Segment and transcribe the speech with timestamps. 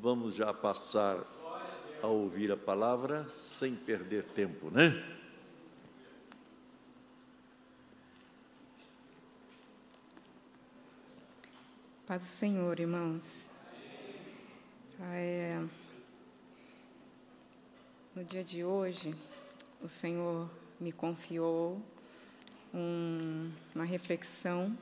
[0.00, 1.24] Vamos já passar
[2.00, 4.92] a ouvir a palavra sem perder tempo, né?
[12.06, 13.24] Paz do Senhor, irmãos.
[15.00, 15.60] É,
[18.14, 19.12] no dia de hoje,
[19.82, 21.82] o Senhor me confiou
[22.72, 24.78] um, uma reflexão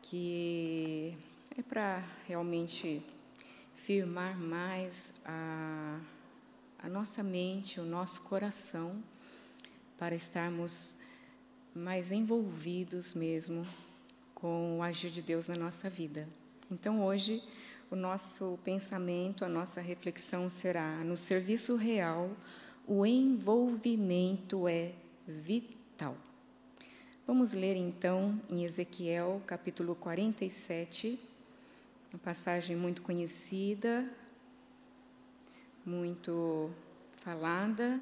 [0.00, 1.18] que
[1.58, 3.02] é para realmente
[3.86, 6.00] firmar mais a,
[6.78, 9.02] a nossa mente, o nosso coração,
[9.98, 10.94] para estarmos
[11.74, 13.66] mais envolvidos mesmo
[14.34, 16.26] com o agir de Deus na nossa vida.
[16.70, 17.42] Então, hoje,
[17.90, 22.30] o nosso pensamento, a nossa reflexão será: no serviço real,
[22.88, 24.92] o envolvimento é
[25.28, 26.16] vital.
[27.26, 31.18] Vamos ler então em Ezequiel capítulo 47,
[32.14, 34.08] uma passagem muito conhecida,
[35.84, 36.70] muito
[37.16, 38.00] falada,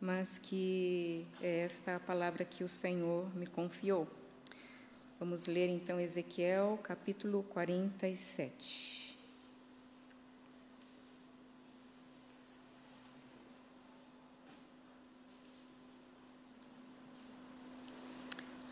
[0.00, 4.08] mas que é esta a palavra que o Senhor me confiou.
[5.20, 9.16] Vamos ler então Ezequiel capítulo 47.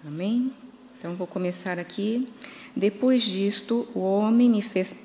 [0.04, 0.52] Amém?
[1.04, 2.32] Então vou começar aqui.
[2.74, 4.96] Depois disto, o homem me fez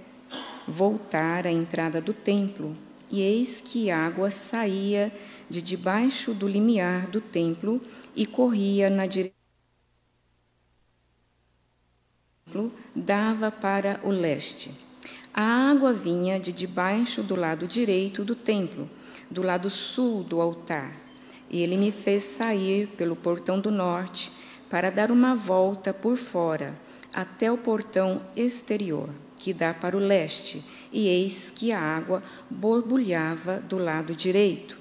[0.66, 2.74] voltar à entrada do templo,
[3.12, 5.12] e eis que água saía
[5.50, 7.82] de debaixo do limiar do templo
[8.16, 9.34] e corria na direção
[12.96, 14.72] dava para o leste.
[15.34, 18.90] A água vinha de debaixo do lado direito do templo,
[19.30, 20.96] do lado sul do altar.
[21.52, 24.32] Ele me fez sair pelo portão do norte
[24.70, 26.78] para dar uma volta por fora
[27.14, 33.60] até o portão exterior, que dá para o leste, e eis que a água borbulhava
[33.60, 34.78] do lado direito.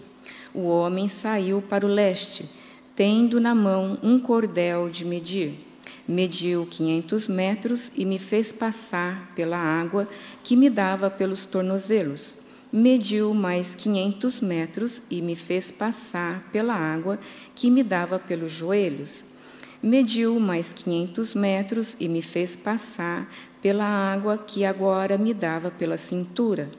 [0.53, 2.48] O homem saiu para o leste,
[2.95, 5.67] tendo na mão um cordel de medir.
[6.07, 10.08] Mediu quinhentos metros e me fez passar pela água
[10.42, 12.39] que me dava pelos tornozelos.
[12.73, 17.18] Mediu mais quinhentos metros e me fez passar pela água
[17.55, 19.24] que me dava pelos joelhos
[19.83, 25.96] mediu mais quinhentos metros e me fez passar pela água que agora me dava pela
[25.96, 26.70] cintura.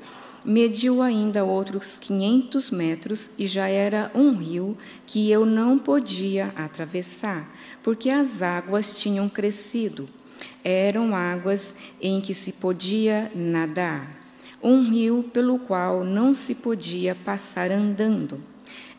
[0.45, 7.53] Mediu ainda outros quinhentos metros e já era um rio que eu não podia atravessar,
[7.83, 10.07] porque as águas tinham crescido.
[10.63, 14.09] Eram águas em que se podia nadar,
[14.63, 18.41] um rio pelo qual não se podia passar andando.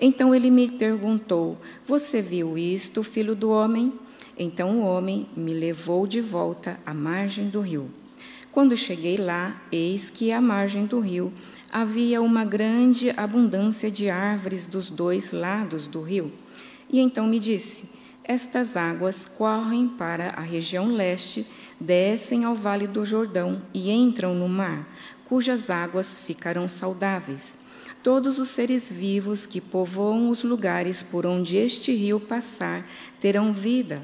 [0.01, 3.93] Então ele me perguntou: Você viu isto, filho do homem?
[4.39, 7.91] Então o homem me levou de volta à margem do rio.
[8.51, 11.31] Quando cheguei lá, eis que à margem do rio
[11.71, 16.33] havia uma grande abundância de árvores dos dois lados do rio.
[16.89, 17.85] E então me disse:
[18.25, 21.47] Estas águas correm para a região leste,
[21.79, 24.89] descem ao vale do Jordão e entram no mar,
[25.27, 27.60] cujas águas ficarão saudáveis.
[28.03, 32.89] Todos os seres vivos que povoam os lugares por onde este rio passar
[33.21, 34.03] terão vida.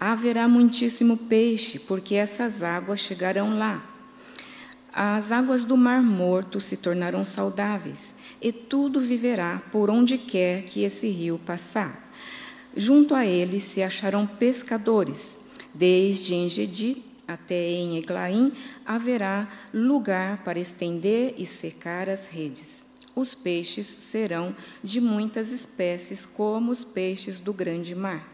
[0.00, 3.88] Haverá muitíssimo peixe, porque essas águas chegarão lá.
[4.92, 10.82] As águas do Mar Morto se tornarão saudáveis, e tudo viverá por onde quer que
[10.82, 12.12] esse rio passar.
[12.74, 15.38] Junto a ele se acharão pescadores,
[15.72, 18.52] desde Engedi até em Eglaim
[18.84, 22.85] haverá lugar para estender e secar as redes.
[23.16, 24.54] Os peixes serão
[24.84, 28.28] de muitas espécies, como os peixes do grande mar.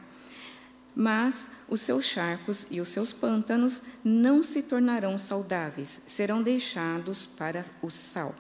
[0.93, 7.65] Mas os seus charcos e os seus pântanos não se tornarão saudáveis, serão deixados para
[7.81, 8.34] o sal.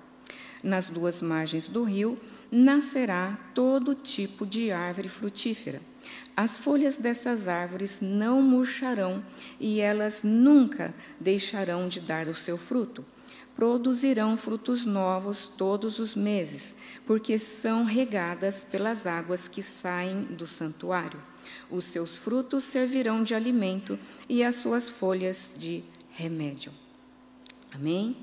[0.64, 2.18] Nas duas margens do rio
[2.50, 5.80] nascerá todo tipo de árvore frutífera.
[6.36, 9.24] As folhas dessas árvores não murcharão
[9.60, 13.04] e elas nunca deixarão de dar o seu fruto
[13.54, 16.74] produzirão frutos novos todos os meses,
[17.06, 21.20] porque são regadas pelas águas que saem do santuário.
[21.70, 26.72] Os seus frutos servirão de alimento e as suas folhas de remédio.
[27.72, 28.16] Amém?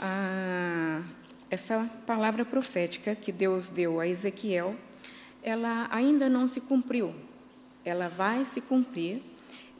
[0.00, 1.02] Ah,
[1.50, 4.76] essa palavra profética que Deus deu a Ezequiel,
[5.42, 7.14] ela ainda não se cumpriu.
[7.84, 9.22] Ela vai se cumprir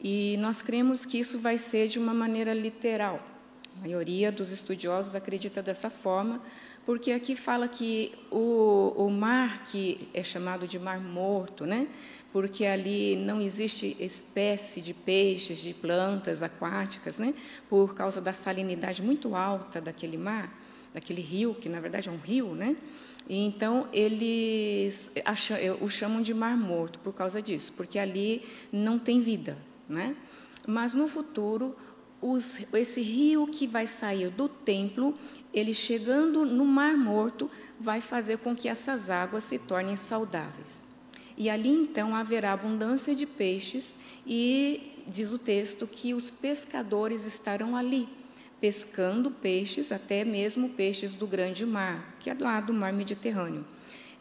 [0.01, 3.28] e nós cremos que isso vai ser de uma maneira literal
[3.79, 6.41] A maioria dos estudiosos acredita dessa forma,
[6.85, 11.87] porque aqui fala que o, o mar, que é chamado de Mar Morto, né?
[12.33, 17.33] porque ali não existe espécie de peixes, de plantas aquáticas, né?
[17.69, 20.53] por causa da salinidade muito alta daquele mar,
[20.93, 22.75] daquele rio, que na verdade é um rio, né?
[23.29, 28.99] E então eles acham, o chamam de Mar Morto por causa disso, porque ali não
[28.99, 30.15] tem vida, né?
[30.67, 31.75] Mas no futuro
[32.21, 35.13] os, esse rio que vai sair do templo,
[35.53, 37.49] ele chegando no Mar Morto,
[37.79, 40.87] vai fazer com que essas águas se tornem saudáveis.
[41.37, 43.95] E ali então haverá abundância de peixes,
[44.27, 48.09] e diz o texto que os pescadores estarão ali,
[48.59, 53.65] pescando peixes, até mesmo peixes do grande mar, que é lá do mar Mediterrâneo.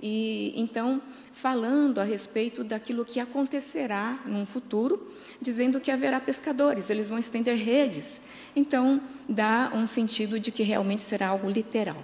[0.00, 1.02] E então,
[1.32, 7.56] falando a respeito daquilo que acontecerá num futuro, dizendo que haverá pescadores, eles vão estender
[7.56, 8.20] redes.
[8.54, 12.02] Então, dá um sentido de que realmente será algo literal.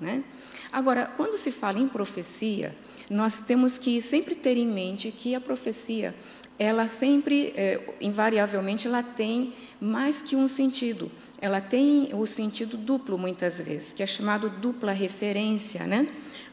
[0.00, 0.24] Né?
[0.72, 2.74] Agora, quando se fala em profecia,
[3.10, 6.14] nós temos que sempre ter em mente que a profecia,
[6.58, 11.10] ela sempre, é, invariavelmente, ela tem mais que um sentido.
[11.40, 15.86] Ela tem o sentido duplo, muitas vezes, que é chamado dupla referência.
[15.86, 16.08] Né?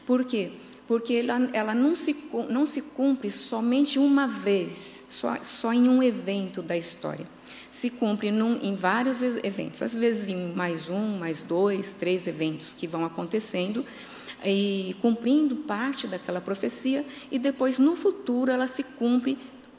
[0.06, 0.52] Por quê?
[0.52, 0.71] Porque
[1.10, 2.16] ela, ela não, se,
[2.48, 7.26] não se cumpre somente uma vez, só, só em um evento da história.
[7.70, 12.74] Se cumpre num, em vários eventos, às vezes em mais um, mais dois, três eventos
[12.74, 13.84] que vão acontecendo,
[14.44, 19.38] e cumprindo parte daquela profecia, e depois, no futuro, ela se cumpre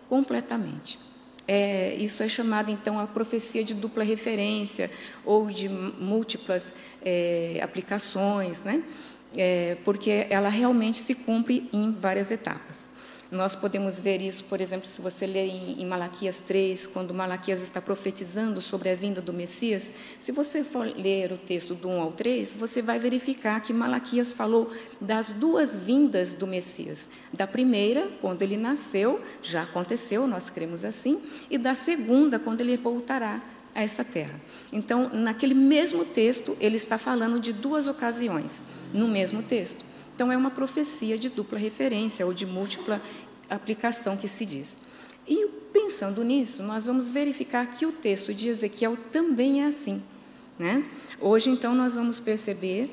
[0.09, 0.99] completamente.
[1.45, 4.89] É, isso é chamado, então, a profecia de dupla referência
[5.25, 8.81] ou de múltiplas é, aplicações, né?
[9.35, 12.93] É, porque ela realmente se cumpre em várias etapas.
[13.33, 17.61] Nós podemos ver isso, por exemplo, se você ler em, em Malaquias 3, quando Malaquias
[17.61, 22.01] está profetizando sobre a vinda do Messias, se você for ler o texto do 1
[22.01, 24.71] ao 3, você vai verificar que Malaquias falou
[25.01, 27.09] das duas vindas do Messias.
[27.33, 31.19] Da primeira, quando ele nasceu, já aconteceu, nós cremos assim,
[31.49, 33.41] e da segunda, quando ele voltará
[33.73, 34.39] a essa terra.
[34.71, 38.63] Então, naquele mesmo texto, ele está falando de duas ocasiões,
[38.93, 39.83] no mesmo texto.
[40.15, 43.01] Então, é uma profecia de dupla referência ou de múltipla
[43.49, 44.77] aplicação que se diz.
[45.27, 50.01] E pensando nisso, nós vamos verificar que o texto de Ezequiel também é assim.
[50.59, 50.85] Né?
[51.19, 52.91] Hoje, então, nós vamos perceber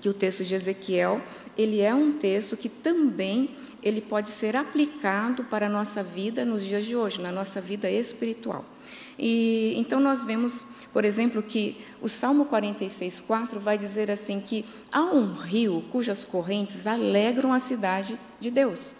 [0.00, 1.20] que o texto de Ezequiel
[1.58, 3.50] ele é um texto que também
[3.82, 7.90] ele pode ser aplicado para a nossa vida nos dias de hoje, na nossa vida
[7.90, 8.64] espiritual.
[9.18, 15.02] E então nós vemos, por exemplo, que o Salmo 46:4 vai dizer assim que há
[15.02, 18.94] um rio cujas correntes alegram a cidade de Deus,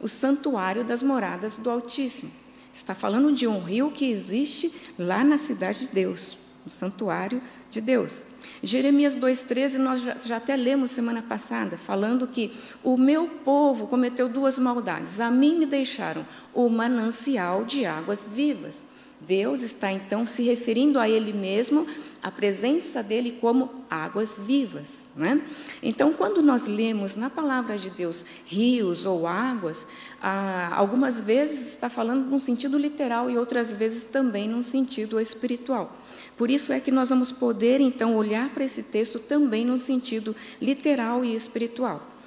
[0.00, 2.30] o santuário das moradas do Altíssimo.
[2.72, 6.38] Está falando de um rio que existe lá na cidade de Deus,
[6.68, 8.24] o santuário de Deus.
[8.62, 12.52] Jeremias 2,13, nós já, já, até lemos semana passada, falando que
[12.84, 15.20] o meu povo cometeu duas maldades.
[15.20, 16.24] A mim me deixaram
[16.54, 18.86] o manancial de águas vivas.
[19.20, 21.86] Deus está então se referindo a Ele mesmo,
[22.22, 25.06] a presença dele como águas vivas.
[25.14, 25.42] Né?
[25.82, 29.86] Então, quando nós lemos na palavra de Deus rios ou águas,
[30.22, 35.96] ah, algumas vezes está falando num sentido literal e outras vezes também num sentido espiritual.
[36.36, 40.34] Por isso é que nós vamos poder então olhar para esse texto também num sentido
[40.60, 42.17] literal e espiritual.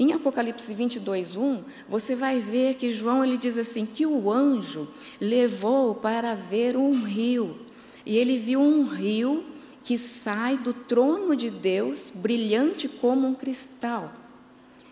[0.00, 4.88] Em Apocalipse 22, 1, você vai ver que João ele diz assim: que o anjo
[5.20, 7.58] levou para ver um rio.
[8.06, 9.44] E ele viu um rio
[9.84, 14.10] que sai do trono de Deus, brilhante como um cristal.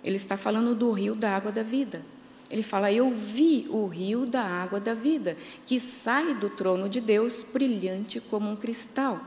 [0.05, 2.05] Ele está falando do rio da água da vida.
[2.51, 7.01] Ele fala: Eu vi o rio da água da vida, que sai do trono de
[7.01, 9.19] Deus, brilhante como um cristal.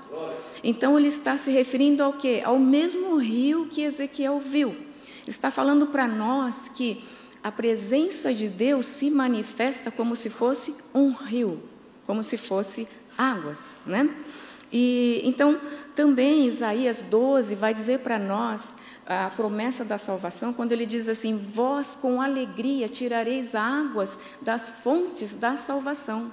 [0.63, 2.43] Então, ele está se referindo ao quê?
[2.45, 4.90] Ao mesmo rio que Ezequiel viu.
[5.27, 7.03] Está falando para nós que
[7.43, 11.61] a presença de Deus se manifesta como se fosse um rio,
[12.05, 12.87] como se fosse
[13.17, 14.09] águas, né?
[14.71, 15.59] E então
[15.95, 18.73] também Isaías 12 vai dizer para nós
[19.05, 25.35] a promessa da salvação quando ele diz assim: "Vós com alegria tirareis águas das fontes
[25.35, 26.31] da salvação".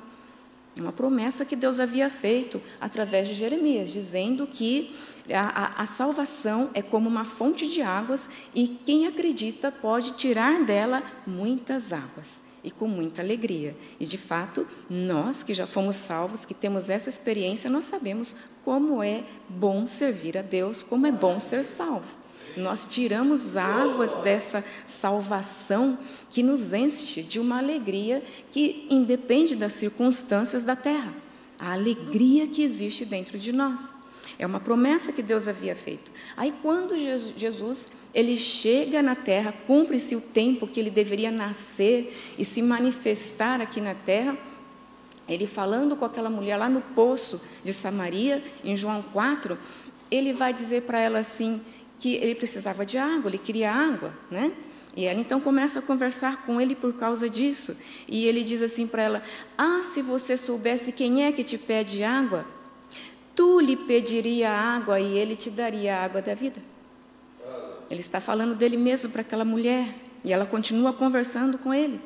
[0.81, 4.95] Uma promessa que Deus havia feito através de Jeremias, dizendo que
[5.29, 10.65] a, a, a, salvação é como uma fonte de águas e quem acredita pode tirar
[10.65, 12.29] dela muitas águas
[12.63, 13.77] e com muita alegria.
[13.99, 19.03] E de fato, nós que já fomos salvos, que temos essa experiência, nós sabemos como
[19.03, 22.07] é bom servir a Deus, como é bom ser salvo.
[22.57, 25.99] Nós tiramos águas dessa salvação
[26.31, 31.13] que nos enche de uma alegria que independe das circunstâncias da terra.
[31.59, 33.95] A alegria que existe dentro de nós.
[34.39, 36.11] É uma promessa que Deus havia feito.
[36.37, 36.97] Aí quando
[37.37, 43.61] Jesus ele chega na terra, cumpre-se o tempo que ele deveria nascer e se manifestar
[43.61, 44.37] aqui na terra,
[45.29, 49.59] ele falando com aquela mulher lá no poço de Samaria, em João 4,
[50.11, 51.61] ele vai dizer para ela assim
[51.99, 54.53] que ele precisava de água, ele queria água, né?
[54.97, 57.77] E ela então começa a conversar com ele por causa disso.
[58.07, 59.23] E ele diz assim para ela:
[59.57, 62.45] Ah, se você soubesse quem é que te pede água,
[63.35, 66.61] tu lhe pediria água e ele te daria a água da vida.
[67.91, 69.95] Ele está falando dele mesmo para aquela mulher.
[70.25, 72.01] E ela continua conversando com ele.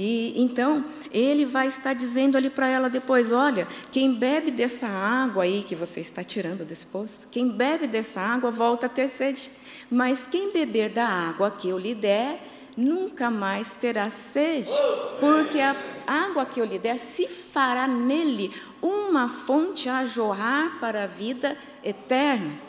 [0.00, 5.42] E então ele vai estar dizendo ali para ela depois: olha, quem bebe dessa água
[5.42, 9.50] aí que você está tirando desse poço, quem bebe dessa água volta a ter sede.
[9.90, 12.40] Mas quem beber da água que eu lhe der,
[12.76, 14.70] nunca mais terá sede,
[15.18, 15.74] porque a
[16.06, 21.56] água que eu lhe der se fará nele uma fonte a jorrar para a vida
[21.82, 22.67] eterna.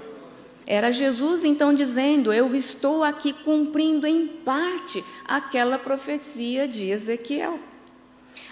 [0.70, 7.58] Era Jesus então dizendo: Eu estou aqui cumprindo em parte aquela profecia de Ezequiel.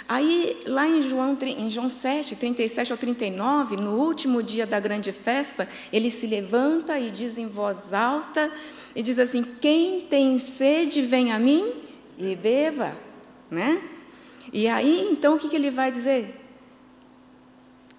[0.09, 5.11] Aí, lá em João, em João 7, 37 ao 39, no último dia da grande
[5.11, 8.49] festa, ele se levanta e diz em voz alta,
[8.95, 11.73] e diz assim, quem tem sede, vem a mim
[12.17, 12.95] e beba,
[13.51, 13.81] né?
[14.51, 16.41] E aí, então, o que, que ele vai dizer?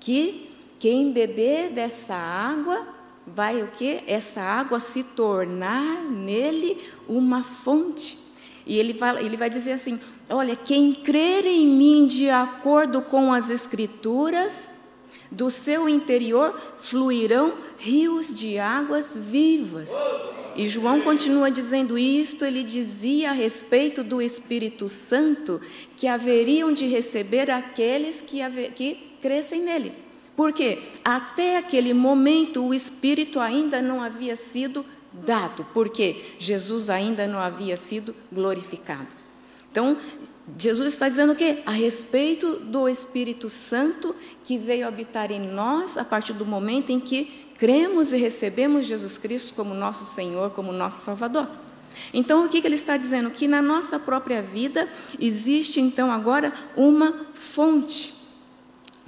[0.00, 2.97] Que quem beber dessa água
[3.34, 4.02] vai o que?
[4.06, 8.18] Essa água se tornar nele uma fonte.
[8.66, 13.32] E ele vai, ele vai dizer assim: olha, quem crer em mim de acordo com
[13.32, 14.70] as Escrituras,
[15.30, 19.90] do seu interior fluirão rios de águas vivas.
[20.56, 25.60] E João continua dizendo isto, ele dizia a respeito do Espírito Santo
[25.96, 29.92] que haveriam de receber aqueles que, que crescem nele.
[30.38, 37.40] Porque até aquele momento o Espírito ainda não havia sido dado, porque Jesus ainda não
[37.40, 39.08] havia sido glorificado.
[39.68, 39.96] Então,
[40.56, 41.60] Jesus está dizendo o quê?
[41.66, 44.14] A respeito do Espírito Santo
[44.44, 49.18] que veio habitar em nós a partir do momento em que cremos e recebemos Jesus
[49.18, 51.48] Cristo como nosso Senhor, como nosso Salvador.
[52.14, 53.32] Então, o que, ele está dizendo?
[53.32, 58.16] Que na nossa própria vida existe então agora uma fonte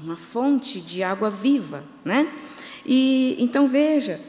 [0.03, 2.33] uma fonte de água viva, né?
[2.85, 4.21] E então veja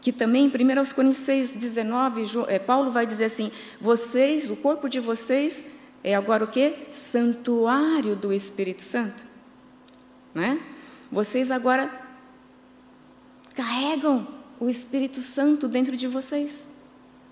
[0.00, 4.88] que também em 1 Coríntios 6, 19, é, Paulo vai dizer assim: vocês, o corpo
[4.88, 5.64] de vocês
[6.02, 6.74] é agora o que?
[6.90, 9.26] Santuário do Espírito Santo,
[10.34, 10.60] né?
[11.10, 11.90] Vocês agora
[13.54, 14.26] carregam
[14.58, 16.68] o Espírito Santo dentro de vocês,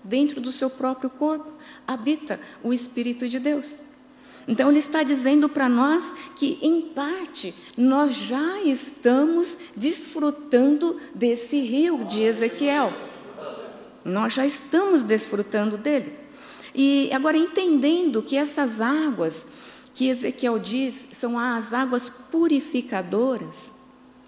[0.03, 1.51] dentro do seu próprio corpo
[1.87, 3.81] habita o Espírito de Deus.
[4.49, 12.03] Então, ele está dizendo para nós que, em parte, nós já estamos desfrutando desse rio
[12.05, 12.91] de Ezequiel.
[14.03, 16.15] Nós já estamos desfrutando dele.
[16.73, 19.45] E agora, entendendo que essas águas
[19.93, 23.71] que Ezequiel diz são as águas purificadoras,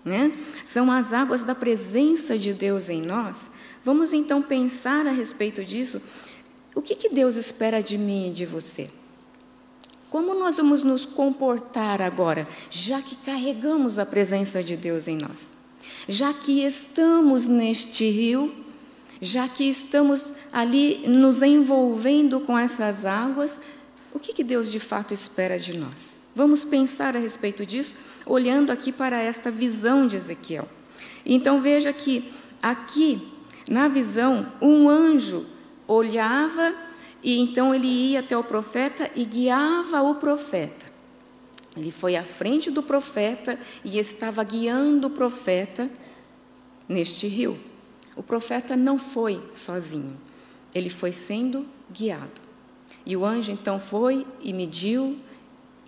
[0.06, 0.34] né?
[0.68, 3.50] são as águas da presença de Deus em nós,
[3.84, 6.00] vamos então pensar a respeito disso.
[6.76, 9.01] O que, que Deus espera de mim e de você?
[10.12, 15.54] Como nós vamos nos comportar agora, já que carregamos a presença de Deus em nós?
[16.06, 18.54] Já que estamos neste rio,
[19.22, 23.58] já que estamos ali nos envolvendo com essas águas,
[24.14, 26.18] o que, que Deus de fato espera de nós?
[26.36, 30.68] Vamos pensar a respeito disso, olhando aqui para esta visão de Ezequiel.
[31.26, 32.30] Então veja que
[32.62, 33.32] aqui,
[33.70, 35.46] na visão, um anjo
[35.88, 36.74] olhava
[37.24, 40.92] e então ele ia até o profeta e guiava o profeta.
[41.76, 45.90] Ele foi à frente do profeta e estava guiando o profeta
[46.88, 47.58] neste rio.
[48.16, 50.18] O profeta não foi sozinho,
[50.74, 52.42] ele foi sendo guiado.
[53.06, 55.18] E o anjo então foi e mediu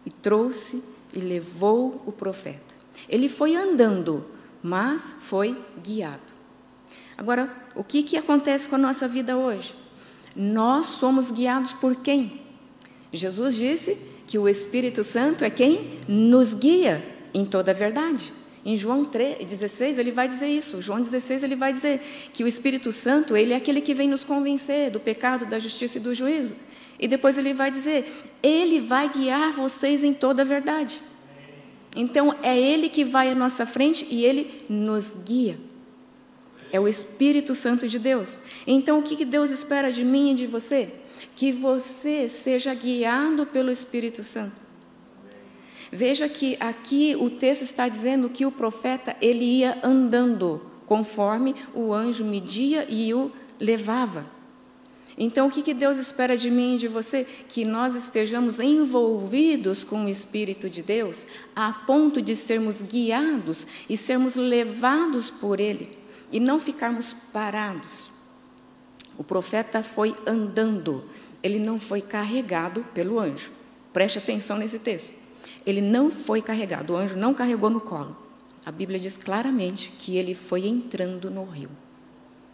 [0.05, 0.81] e trouxe
[1.13, 2.73] e levou o profeta.
[3.09, 4.25] Ele foi andando,
[4.61, 6.21] mas foi guiado.
[7.17, 9.75] Agora, o que, que acontece com a nossa vida hoje?
[10.35, 12.41] Nós somos guiados por quem?
[13.11, 18.33] Jesus disse que o Espírito Santo é quem nos guia em toda a verdade.
[18.65, 20.81] Em João 3, 16, ele vai dizer isso.
[20.81, 24.23] João 16, ele vai dizer que o Espírito Santo, ele é aquele que vem nos
[24.23, 26.55] convencer do pecado, da justiça e do juízo.
[26.97, 28.11] E depois ele vai dizer,
[28.41, 31.01] ele vai guiar vocês em toda a verdade.
[31.95, 35.59] Então, é ele que vai à nossa frente e ele nos guia
[36.73, 38.41] é o Espírito Santo de Deus.
[38.65, 40.91] Então, o que Deus espera de mim e de você?
[41.35, 44.59] Que você seja guiado pelo Espírito Santo.
[45.91, 51.93] Veja que aqui o texto está dizendo que o profeta ele ia andando conforme o
[51.93, 54.25] anjo media e o levava.
[55.15, 57.27] Então, o que, Deus espera de mim e de você?
[57.47, 63.95] Que nós estejamos envolvidos com o Espírito de Deus, a ponto de sermos guiados e
[63.95, 68.09] sermos levados por Ele, e não ficarmos parados.
[69.17, 71.03] O profeta foi andando,
[71.41, 73.51] ele não foi carregado pelo anjo.
[73.91, 75.13] Preste atenção nesse texto.
[75.65, 78.17] Ele não foi carregado, o anjo não carregou no colo.
[78.65, 81.69] A Bíblia diz claramente que ele foi entrando no rio.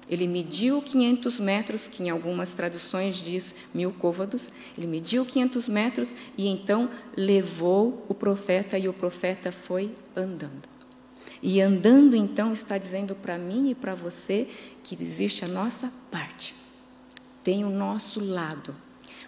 [0.10, 4.52] Ele mediu 500 metros, que em algumas traduções diz mil côvados.
[4.76, 10.79] Ele mediu 500 metros e então levou o profeta e o profeta foi andando.
[11.42, 14.48] E andando, então, está dizendo para mim e para você
[14.84, 16.56] que existe a nossa parte,
[17.44, 18.76] tem o nosso lado.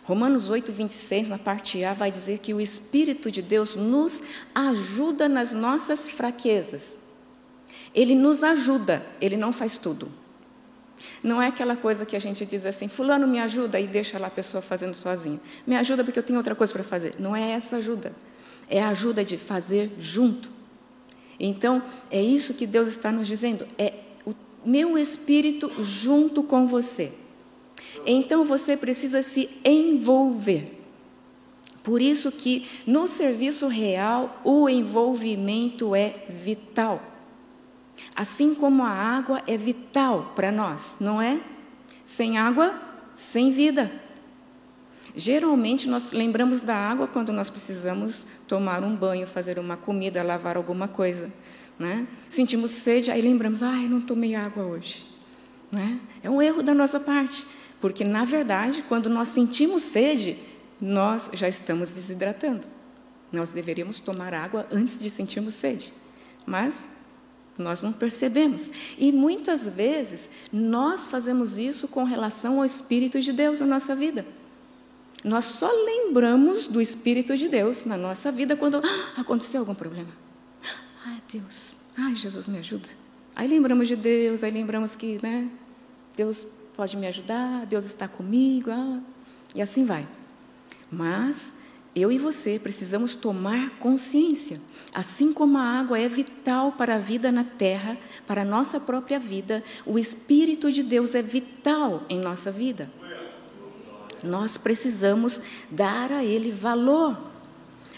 [0.04, 4.20] Romanos 8, 26, na parte A, vai dizer que o Espírito de Deus nos
[4.54, 6.98] ajuda nas nossas fraquezas.
[7.94, 10.12] Ele nos ajuda, ele não faz tudo.
[11.24, 14.28] Não é aquela coisa que a gente diz assim, fulano me ajuda e deixa lá
[14.28, 15.40] a pessoa fazendo sozinha.
[15.66, 17.16] Me ajuda porque eu tenho outra coisa para fazer.
[17.20, 18.14] Não é essa ajuda.
[18.68, 20.50] É a ajuda de fazer junto.
[21.44, 21.82] Então,
[22.12, 23.68] é isso que Deus está nos dizendo.
[23.78, 23.94] É
[24.26, 24.34] o
[24.64, 27.12] meu espírito junto com você.
[28.06, 30.80] Então você precisa se envolver.
[31.84, 37.02] Por isso que no serviço real o envolvimento é vital.
[38.16, 41.42] Assim como a água é vital para nós, não é?
[42.06, 42.80] Sem água,
[43.16, 43.92] sem vida.
[45.16, 50.56] Geralmente nós lembramos da água quando nós precisamos tomar um banho, fazer uma comida, lavar
[50.58, 51.32] alguma coisa.
[51.78, 52.08] Né?
[52.30, 55.06] Sentimos sede, aí lembramos, ai, não tomei água hoje.
[55.72, 56.00] Né?
[56.22, 57.46] É um erro da nossa parte,
[57.80, 60.38] porque na verdade, quando nós sentimos sede,
[60.80, 62.64] nós já estamos desidratando.
[63.32, 65.94] Nós deveríamos tomar água antes de sentirmos sede.
[66.46, 66.90] Mas
[67.58, 68.70] nós não percebemos.
[68.98, 74.26] E muitas vezes nós fazemos isso com relação ao Espírito de Deus na nossa vida.
[75.24, 80.10] Nós só lembramos do Espírito de Deus na nossa vida quando ah, aconteceu algum problema.
[81.06, 82.90] Ai, Deus, ai, Jesus, me ajuda.
[83.36, 85.50] Aí lembramos de Deus, aí lembramos que né,
[86.16, 89.00] Deus pode me ajudar, Deus está comigo, ah,
[89.54, 90.08] e assim vai.
[90.92, 91.54] Mas
[91.96, 94.62] eu e você precisamos tomar consciência.
[94.94, 99.20] Assim como a água é vital para a vida na terra, para a nossa própria
[99.20, 102.90] vida, o Espírito de Deus é vital em nossa vida.
[104.24, 107.18] Nós precisamos dar a Ele valor.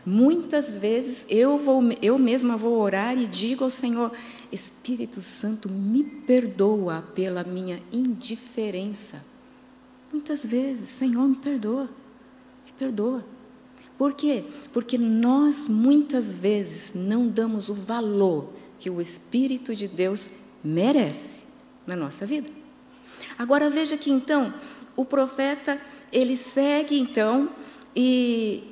[0.05, 4.11] Muitas vezes eu, vou, eu mesma vou orar e digo ao Senhor:
[4.51, 9.23] Espírito Santo, me perdoa pela minha indiferença.
[10.11, 11.89] Muitas vezes, Senhor, me perdoa,
[12.65, 13.25] me perdoa.
[13.97, 14.43] Por quê?
[14.71, 20.29] Porque nós muitas vezes não damos o valor que o Espírito de Deus
[20.63, 21.43] merece
[21.87, 22.49] na nossa vida.
[23.37, 24.53] Agora veja que então
[24.95, 25.79] o profeta
[26.13, 27.49] ele segue então
[27.95, 28.63] e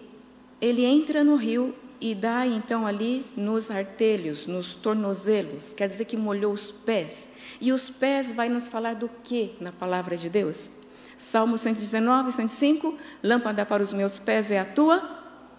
[0.61, 6.15] ele entra no rio e dá então ali nos artelhos, nos tornozelos, quer dizer que
[6.15, 7.27] molhou os pés.
[7.59, 10.69] E os pés vai nos falar do que na palavra de Deus?
[11.17, 14.99] Salmo 119, 105, lâmpada para os meus pés é a tua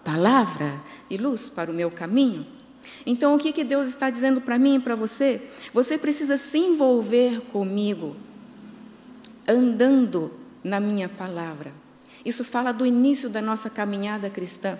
[0.03, 2.45] palavra e luz para o meu caminho.
[3.05, 5.41] Então, o que, que Deus está dizendo para mim e para você?
[5.73, 8.17] Você precisa se envolver comigo,
[9.47, 11.73] andando na minha palavra.
[12.25, 14.77] Isso fala do início da nossa caminhada cristã.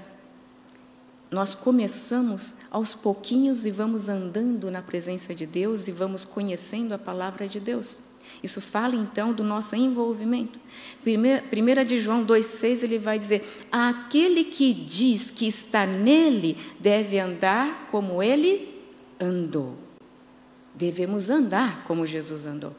[1.29, 6.97] Nós começamos aos pouquinhos e vamos andando na presença de Deus e vamos conhecendo a
[6.97, 8.01] palavra de Deus.
[8.41, 10.59] Isso fala então do nosso envolvimento.
[11.01, 17.87] Primeira, de João 2,6 ele vai dizer: Aquele que diz que está nele deve andar
[17.89, 18.81] como ele
[19.19, 19.75] andou.
[20.75, 22.73] Devemos andar como Jesus andou.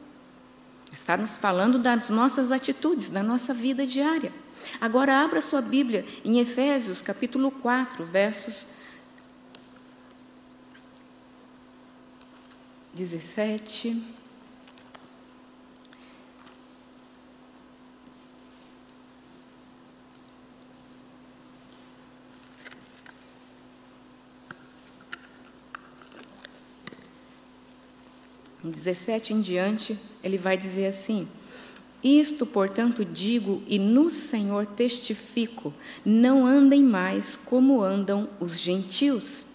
[0.95, 4.31] Está nos falando das nossas atitudes, da nossa vida diária.
[4.79, 8.65] Agora abra sua Bíblia em Efésios, capítulo 4, versos
[12.93, 14.15] 17.
[28.63, 31.27] 17 em diante, ele vai dizer assim:
[32.03, 35.71] Isto, portanto, digo e no Senhor testifico:
[36.03, 39.47] não andem mais como andam os gentios,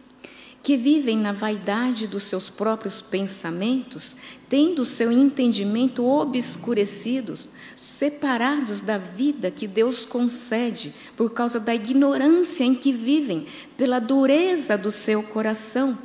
[0.62, 4.16] que vivem na vaidade dos seus próprios pensamentos,
[4.48, 12.76] tendo seu entendimento obscurecidos, separados da vida que Deus concede por causa da ignorância em
[12.76, 15.98] que vivem, pela dureza do seu coração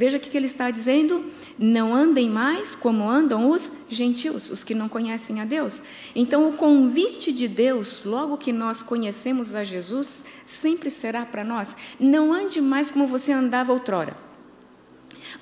[0.00, 1.26] Veja o que ele está dizendo:
[1.58, 5.82] não andem mais como andam os gentios, os que não conhecem a Deus.
[6.16, 11.76] Então, o convite de Deus, logo que nós conhecemos a Jesus, sempre será para nós:
[12.00, 14.16] não ande mais como você andava outrora.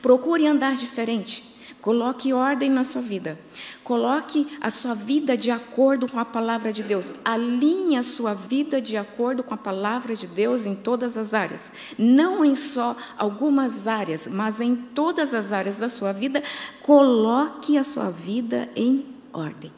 [0.03, 1.45] Procure andar diferente.
[1.89, 3.39] Coloque ordem na sua vida.
[3.83, 7.15] Coloque a sua vida de acordo com a palavra de Deus.
[7.25, 11.73] Alinhe a sua vida de acordo com a palavra de Deus em todas as áreas.
[11.97, 16.43] Não em só algumas áreas, mas em todas as áreas da sua vida.
[16.83, 19.73] Coloque a sua vida em ordem.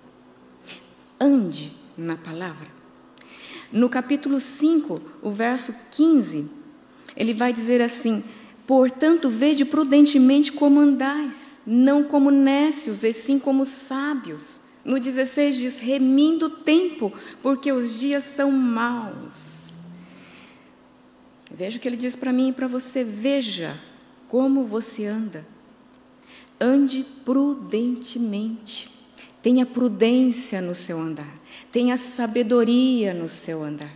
[1.20, 2.66] Ande na palavra.
[3.70, 6.50] No capítulo 5, o verso 15,
[7.14, 8.24] ele vai dizer assim:
[8.66, 14.60] Portanto, vede prudentemente como andais não como nécios, e sim como sábios.
[14.84, 19.34] No 16 diz: remindo o tempo, porque os dias são maus.
[21.48, 23.80] Veja o que ele diz para mim e para você: veja
[24.26, 25.46] como você anda.
[26.60, 28.90] Ande prudentemente.
[29.40, 31.40] Tenha prudência no seu andar.
[31.70, 33.94] Tenha sabedoria no seu andar.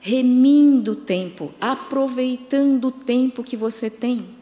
[0.00, 4.41] Remindo o tempo, aproveitando o tempo que você tem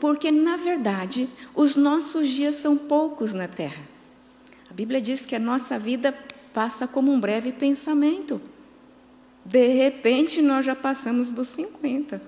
[0.00, 3.82] porque, na verdade, os nossos dias são poucos na terra.
[4.70, 6.12] A Bíblia diz que a nossa vida
[6.52, 8.40] passa como um breve pensamento.
[9.44, 12.20] De repente, nós já passamos dos 50.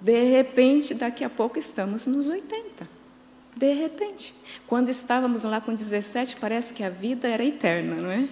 [0.00, 2.88] De repente, daqui a pouco estamos nos 80.
[3.56, 4.34] De repente.
[4.66, 8.28] Quando estávamos lá com 17, parece que a vida era eterna, não é?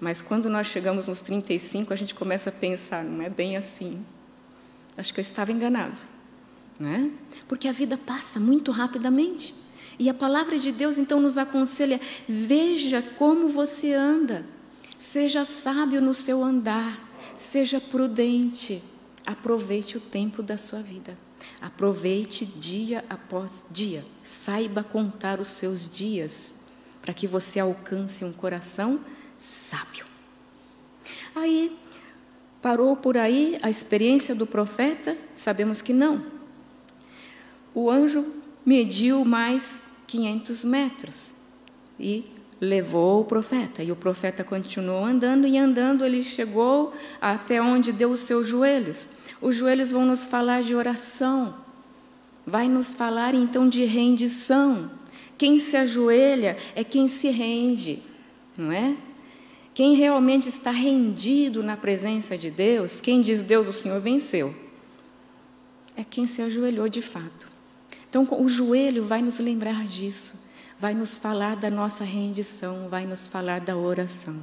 [0.00, 4.02] Mas quando nós chegamos nos 35, a gente começa a pensar, não é bem assim.
[4.96, 5.98] Acho que eu estava enganado.
[6.78, 7.10] Né?
[7.46, 9.54] Porque a vida passa muito rapidamente.
[9.98, 14.46] E a palavra de Deus então nos aconselha: veja como você anda,
[14.98, 16.98] seja sábio no seu andar,
[17.36, 18.82] seja prudente,
[19.26, 21.16] aproveite o tempo da sua vida.
[21.60, 26.54] Aproveite dia após dia, saiba contar os seus dias,
[27.00, 29.00] para que você alcance um coração
[29.38, 30.06] sábio.
[31.34, 31.76] Aí,
[32.60, 35.16] parou por aí a experiência do profeta?
[35.34, 36.40] Sabemos que não
[37.74, 38.26] o anjo
[38.64, 41.34] mediu mais 500 metros
[41.98, 42.24] e
[42.60, 43.82] levou o profeta.
[43.82, 49.08] E o profeta continuou andando e andando, ele chegou até onde deu os seus joelhos.
[49.40, 51.54] Os joelhos vão nos falar de oração,
[52.46, 54.90] vai nos falar então de rendição.
[55.38, 58.02] Quem se ajoelha é quem se rende,
[58.56, 58.94] não é?
[59.72, 64.54] Quem realmente está rendido na presença de Deus, quem diz Deus, o Senhor venceu,
[65.96, 67.48] é quem se ajoelhou de fato.
[68.08, 70.34] Então, o joelho vai nos lembrar disso,
[70.78, 74.40] vai nos falar da nossa rendição, vai nos falar da oração.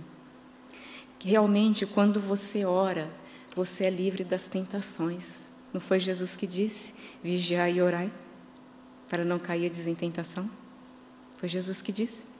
[1.23, 3.11] Realmente, quando você ora,
[3.53, 5.47] você é livre das tentações.
[5.73, 8.11] Não foi Jesus que disse: vigiai e orai,
[9.09, 10.49] para não cair em tentação?
[11.37, 12.36] Foi Jesus que disse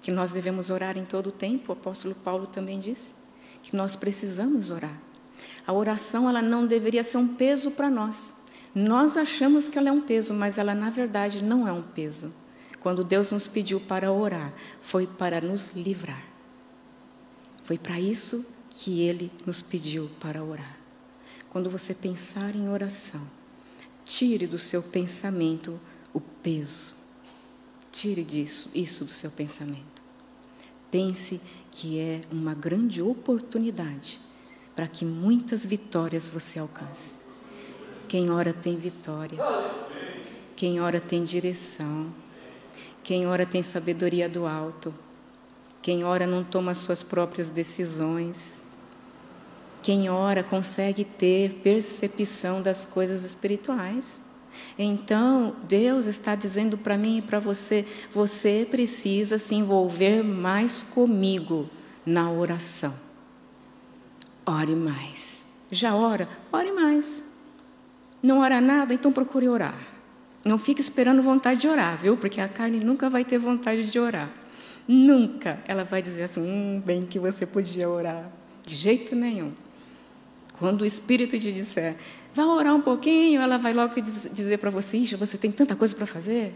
[0.00, 1.70] que nós devemos orar em todo o tempo.
[1.70, 3.10] O apóstolo Paulo também disse
[3.62, 4.98] que nós precisamos orar.
[5.66, 8.34] A oração ela não deveria ser um peso para nós.
[8.74, 12.32] Nós achamos que ela é um peso, mas ela na verdade não é um peso.
[12.80, 16.24] Quando Deus nos pediu para orar, foi para nos livrar.
[17.64, 20.78] Foi para isso que Ele nos pediu para orar.
[21.50, 23.20] Quando você pensar em oração,
[24.04, 25.78] tire do seu pensamento
[26.14, 26.97] o peso.
[27.90, 30.02] Tire disso, isso do seu pensamento.
[30.90, 34.20] Pense que é uma grande oportunidade
[34.74, 37.14] para que muitas vitórias você alcance.
[38.08, 39.38] Quem ora tem vitória.
[40.56, 42.12] Quem ora tem direção.
[43.02, 44.94] Quem ora tem sabedoria do alto.
[45.82, 48.60] Quem ora não toma suas próprias decisões.
[49.82, 54.22] Quem ora consegue ter percepção das coisas espirituais.
[54.78, 61.68] Então, Deus está dizendo para mim e para você: você precisa se envolver mais comigo
[62.04, 62.94] na oração.
[64.46, 65.46] Ore mais.
[65.70, 66.28] Já ora?
[66.50, 67.24] Ore mais.
[68.22, 69.78] Não ora nada, então procure orar.
[70.44, 72.16] Não fique esperando vontade de orar, viu?
[72.16, 74.30] Porque a carne nunca vai ter vontade de orar.
[74.86, 78.30] Nunca ela vai dizer assim, hum, bem que você podia orar.
[78.64, 79.52] De jeito nenhum.
[80.58, 81.96] Quando o Espírito te disser,
[82.34, 83.94] vá orar um pouquinho, ela vai logo
[84.32, 86.54] dizer para você, Ixi, você tem tanta coisa para fazer.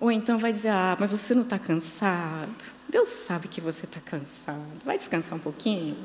[0.00, 2.54] Ou então vai dizer, ah, mas você não está cansado.
[2.88, 4.64] Deus sabe que você está cansado.
[4.84, 5.96] Vai descansar um pouquinho.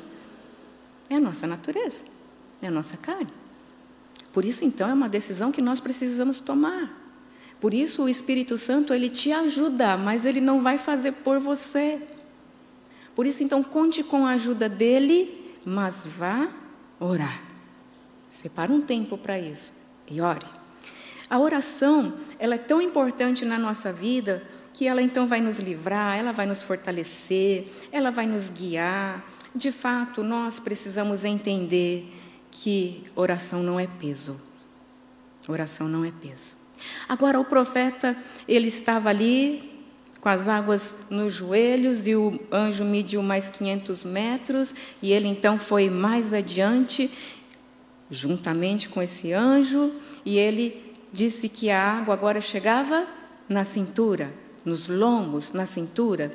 [1.10, 2.02] É a nossa natureza,
[2.62, 3.32] é a nossa carne.
[4.34, 6.94] Por isso, então, é uma decisão que nós precisamos tomar.
[7.62, 12.02] Por isso, o Espírito Santo ele te ajuda, mas ele não vai fazer por você.
[13.16, 16.50] Por isso, então, conte com a ajuda dele, mas vá
[17.00, 17.45] orar.
[18.36, 19.74] Separa um tempo para isso.
[20.12, 20.46] e ore.
[21.28, 24.44] A oração, ela é tão importante na nossa vida
[24.74, 29.26] que ela então vai nos livrar, ela vai nos fortalecer, ela vai nos guiar.
[29.56, 32.14] De fato, nós precisamos entender
[32.52, 34.40] que oração não é peso.
[35.48, 36.58] Oração não é peso.
[37.08, 38.16] Agora o profeta,
[38.48, 39.76] ele estava ali
[40.26, 45.60] com as águas nos joelhos e o anjo mediu mais 500 metros e ele então
[45.60, 47.12] foi mais adiante
[48.10, 49.92] juntamente com esse anjo
[50.26, 53.08] e ele disse que a água agora chegava
[53.48, 56.32] na cintura, nos lombos, na cintura.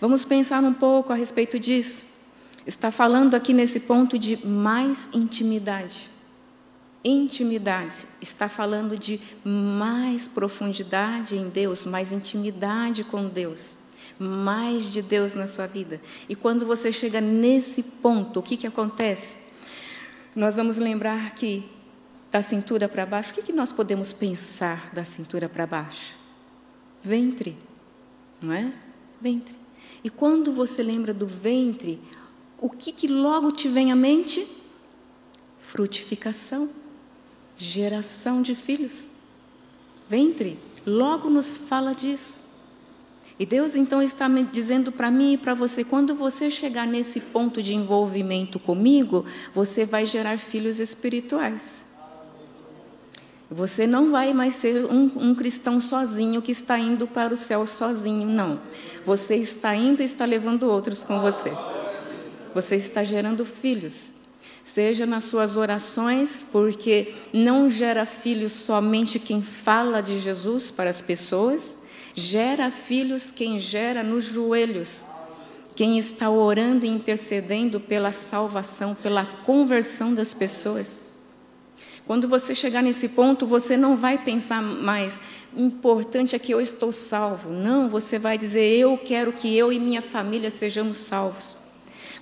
[0.00, 2.06] Vamos pensar um pouco a respeito disso.
[2.66, 6.10] Está falando aqui nesse ponto de mais intimidade.
[7.02, 8.06] Intimidade.
[8.20, 13.78] Está falando de mais profundidade em Deus, mais intimidade com Deus,
[14.18, 16.00] mais de Deus na sua vida.
[16.28, 19.39] E quando você chega nesse ponto, o que, que acontece?
[20.34, 21.68] Nós vamos lembrar que
[22.30, 26.16] da cintura para baixo, o que, que nós podemos pensar da cintura para baixo?
[27.02, 27.56] Ventre
[28.40, 28.72] não é?
[29.20, 29.58] Ventre.
[30.02, 32.00] E quando você lembra do ventre,
[32.58, 34.46] o que, que logo te vem à mente?
[35.60, 36.70] Frutificação,
[37.56, 39.08] geração de filhos.
[40.08, 42.39] Ventre, logo nos fala disso.
[43.40, 47.18] E Deus então está me dizendo para mim e para você: quando você chegar nesse
[47.18, 49.24] ponto de envolvimento comigo,
[49.54, 51.82] você vai gerar filhos espirituais.
[53.50, 57.64] Você não vai mais ser um, um, cristão sozinho que está indo para o céu
[57.64, 58.60] sozinho, não.
[59.06, 61.50] Você está indo e está levando outros com você.
[62.54, 64.12] Você está gerando filhos.
[64.62, 71.00] Seja nas suas orações, porque não gera filhos somente quem fala de Jesus para as
[71.00, 71.76] pessoas,
[72.14, 75.04] gera filhos quem gera nos joelhos,
[75.74, 81.00] quem está orando e intercedendo pela salvação, pela conversão das pessoas.
[82.06, 85.20] Quando você chegar nesse ponto, você não vai pensar mais,
[85.56, 87.50] importante é que eu estou salvo.
[87.50, 91.56] Não, você vai dizer, eu quero que eu e minha família sejamos salvos.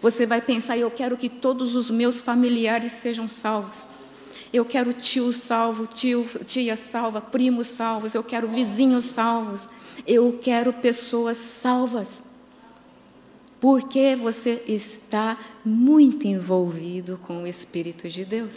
[0.02, 3.88] Você vai pensar, eu quero que todos os meus familiares sejam salvos.
[4.52, 9.68] Eu quero tio salvo, tio, tia salva, primos salvos, eu quero vizinhos salvos.
[10.08, 12.22] Eu quero pessoas salvas.
[13.60, 18.54] Porque você está muito envolvido com o Espírito de Deus.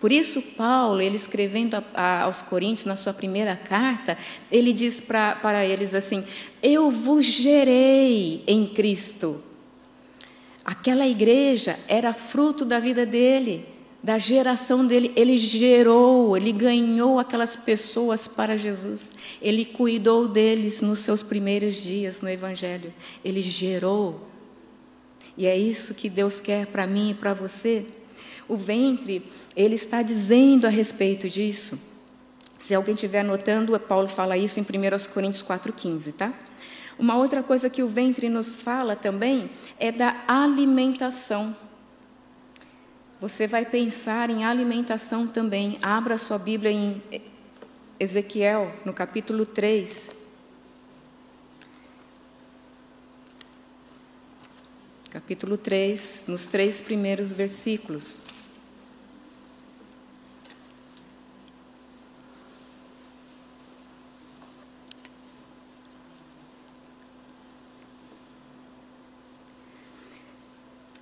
[0.00, 4.18] Por isso, Paulo, ele escrevendo a, a, aos Coríntios, na sua primeira carta,
[4.50, 6.24] ele diz para eles assim:
[6.60, 9.40] Eu vos gerei em Cristo.
[10.64, 13.66] Aquela igreja era fruto da vida dele,
[14.02, 15.12] da geração dele.
[15.14, 19.10] Ele gerou, ele ganhou aquelas pessoas para Jesus.
[19.40, 22.92] Ele cuidou deles nos seus primeiros dias no Evangelho.
[23.24, 24.28] Ele gerou.
[25.36, 27.86] E é isso que Deus quer para mim e para você.
[28.48, 29.22] O ventre,
[29.56, 31.78] ele está dizendo a respeito disso.
[32.60, 34.66] Se alguém estiver anotando, Paulo fala isso em 1
[35.12, 36.32] Coríntios 4,15, tá?
[36.98, 41.56] Uma outra coisa que o ventre nos fala também é da alimentação.
[43.22, 45.78] Você vai pensar em alimentação também.
[45.80, 47.00] Abra sua Bíblia em
[48.00, 50.10] Ezequiel, no capítulo 3.
[55.08, 58.18] Capítulo 3, nos três primeiros versículos.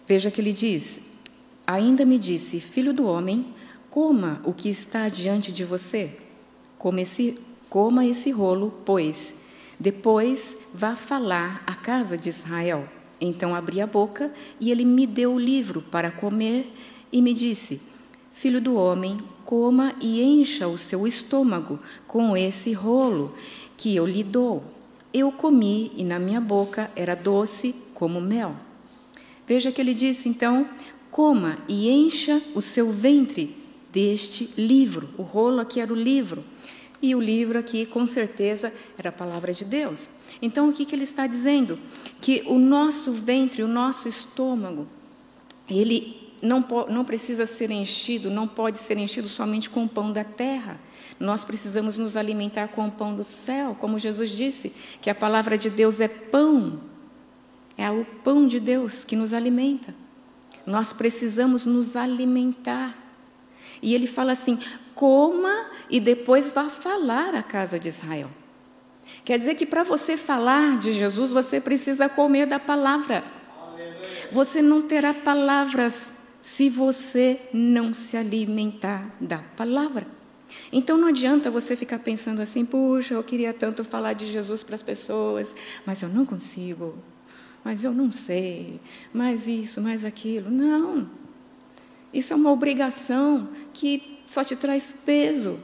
[0.06, 1.00] Veja que ele diz:
[1.70, 3.46] Ainda me disse, filho do homem,
[3.88, 6.16] coma o que está diante de você.
[6.76, 7.36] Coma esse,
[7.68, 9.36] coma esse rolo, pois.
[9.78, 12.88] Depois vá falar à casa de Israel.
[13.20, 16.74] Então abri a boca e ele me deu o livro para comer
[17.12, 17.80] e me disse:
[18.32, 23.32] Filho do homem, coma e encha o seu estômago com esse rolo
[23.76, 24.64] que eu lhe dou.
[25.14, 28.56] Eu comi e na minha boca era doce como mel.
[29.46, 30.68] Veja que ele disse então:
[31.10, 33.56] coma e encha o seu ventre
[33.92, 35.08] deste livro.
[35.18, 36.44] O rolo aqui era o livro.
[37.02, 40.10] E o livro aqui, com certeza, era a palavra de Deus.
[40.42, 41.78] Então, o que, que ele está dizendo?
[42.20, 44.86] Que o nosso ventre, o nosso estômago,
[45.68, 50.24] ele não, não precisa ser enchido, não pode ser enchido somente com o pão da
[50.24, 50.78] terra.
[51.18, 55.56] Nós precisamos nos alimentar com o pão do céu, como Jesus disse, que a palavra
[55.56, 56.80] de Deus é pão
[57.80, 59.94] é o pão de Deus que nos alimenta.
[60.70, 62.96] Nós precisamos nos alimentar.
[63.82, 64.58] E ele fala assim:
[64.94, 68.30] coma e depois vá falar à casa de Israel.
[69.24, 73.24] Quer dizer que para você falar de Jesus, você precisa comer da palavra.
[74.30, 80.06] Você não terá palavras se você não se alimentar da palavra.
[80.72, 84.74] Então não adianta você ficar pensando assim, puxa, eu queria tanto falar de Jesus para
[84.74, 85.54] as pessoas,
[85.84, 86.96] mas eu não consigo,
[87.64, 88.80] mas eu não sei,
[89.12, 90.50] mais isso, mais aquilo.
[90.50, 91.08] Não.
[92.12, 95.58] Isso é uma obrigação que só te traz peso.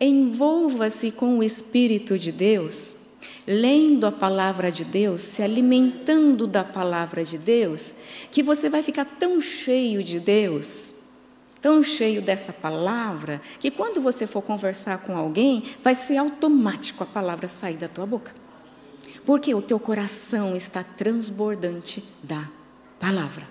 [0.00, 2.96] Envolva-se com o Espírito de Deus,
[3.46, 7.94] lendo a palavra de Deus, se alimentando da palavra de Deus,
[8.30, 10.94] que você vai ficar tão cheio de Deus,
[11.62, 17.06] tão cheio dessa palavra, que quando você for conversar com alguém, vai ser automático a
[17.06, 18.45] palavra sair da tua boca.
[19.26, 22.48] Porque o teu coração está transbordante da
[22.98, 23.46] palavra.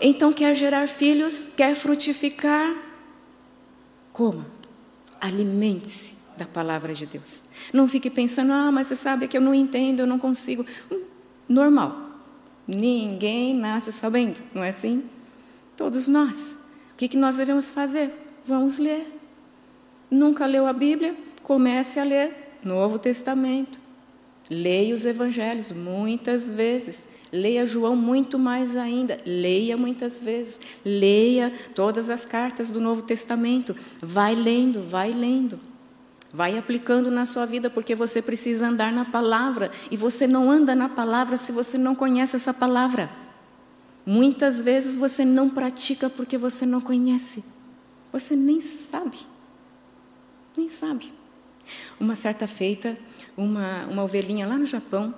[0.00, 2.74] Então, quer gerar filhos, quer frutificar,
[4.12, 4.46] coma,
[5.20, 7.42] alimente-se da palavra de Deus.
[7.70, 10.64] Não fique pensando, ah, mas você sabe que eu não entendo, eu não consigo.
[10.90, 11.02] Hum,
[11.46, 12.10] normal.
[12.66, 15.04] Ninguém nasce sabendo, não é assim?
[15.76, 16.56] Todos nós.
[16.92, 18.12] O que, que nós devemos fazer?
[18.46, 19.06] Vamos ler.
[20.10, 21.14] Nunca leu a Bíblia?
[21.42, 23.79] Comece a ler Novo Testamento.
[24.50, 27.08] Leia os evangelhos muitas vezes.
[27.32, 29.18] Leia João muito mais ainda.
[29.24, 30.60] Leia muitas vezes.
[30.84, 33.76] Leia todas as cartas do Novo Testamento.
[34.02, 35.60] Vai lendo, vai lendo.
[36.32, 39.70] Vai aplicando na sua vida, porque você precisa andar na palavra.
[39.90, 43.08] E você não anda na palavra se você não conhece essa palavra.
[44.04, 47.44] Muitas vezes você não pratica porque você não conhece.
[48.12, 49.18] Você nem sabe.
[50.56, 51.19] Nem sabe.
[51.98, 52.96] Uma certa feita,
[53.36, 55.14] uma, uma ovelhinha lá no Japão,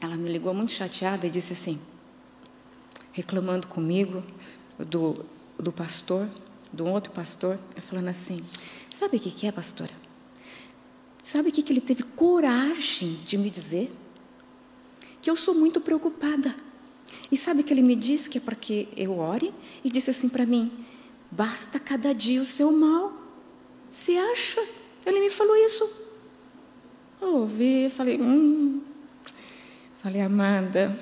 [0.00, 1.78] ela me ligou muito chateada e disse assim,
[3.12, 4.22] reclamando comigo
[4.78, 5.24] do,
[5.58, 6.28] do pastor,
[6.72, 8.44] do outro pastor, falando assim:
[8.94, 9.92] Sabe o que é, pastora?
[11.22, 13.92] Sabe o que ele teve coragem de me dizer?
[15.20, 16.54] Que eu sou muito preocupada.
[17.30, 19.52] E sabe que ele me disse que é para que eu ore?
[19.84, 20.72] E disse assim para mim:
[21.30, 23.12] Basta cada dia o seu mal.
[23.90, 24.66] Você acha?
[25.08, 25.88] Ele me falou isso.
[27.20, 28.82] Eu ouvi, falei, hum.
[30.02, 30.96] Falei, amada,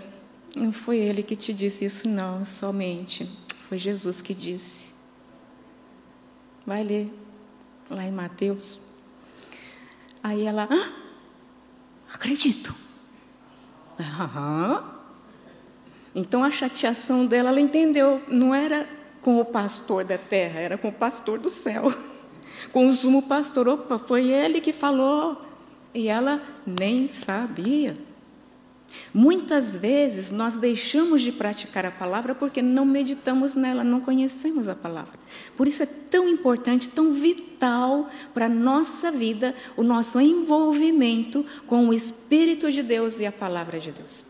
[0.54, 3.28] não foi ele que te disse isso, não, somente.
[3.68, 4.86] Foi Jesus que disse.
[6.64, 7.12] Vai ler
[7.90, 8.80] lá em Mateus.
[10.22, 10.92] Aí ela, ah,
[12.14, 12.74] acredito.
[13.98, 14.98] Aham.
[16.14, 18.88] Então a chateação dela, ela entendeu, não era
[19.20, 21.92] com o pastor da terra, era com o pastor do céu
[22.72, 23.68] com o sumo pastor.
[23.68, 25.42] Opa, foi ele que falou.
[25.94, 27.96] E ela nem sabia.
[29.12, 34.74] Muitas vezes nós deixamos de praticar a palavra porque não meditamos nela, não conhecemos a
[34.74, 35.18] palavra.
[35.56, 41.88] Por isso é tão importante, tão vital para a nossa vida o nosso envolvimento com
[41.88, 44.24] o Espírito de Deus e a palavra de Deus.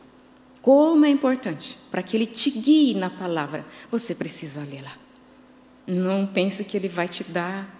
[0.62, 4.92] Como é importante para que ele te guie na palavra, você precisa lê-la.
[5.86, 7.75] Não pense que ele vai te dar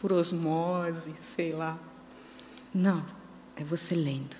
[0.00, 1.78] por osmose, sei lá.
[2.72, 3.04] Não,
[3.56, 4.36] é você lendo,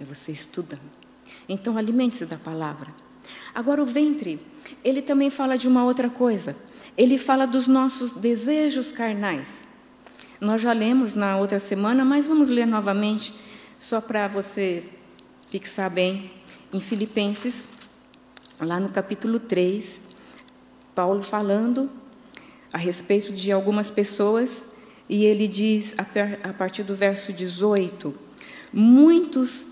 [0.00, 0.80] é você estudando.
[1.48, 2.92] Então, alimente-se da palavra.
[3.54, 4.40] Agora, o ventre,
[4.84, 6.56] ele também fala de uma outra coisa.
[6.96, 9.48] Ele fala dos nossos desejos carnais.
[10.40, 13.34] Nós já lemos na outra semana, mas vamos ler novamente,
[13.78, 14.84] só para você
[15.48, 16.30] fixar bem.
[16.72, 17.68] Em Filipenses,
[18.58, 20.02] lá no capítulo 3,
[20.94, 21.90] Paulo falando
[22.72, 24.66] a respeito de algumas pessoas
[25.12, 28.14] e ele diz, a partir do verso 18:
[28.72, 29.66] Muitos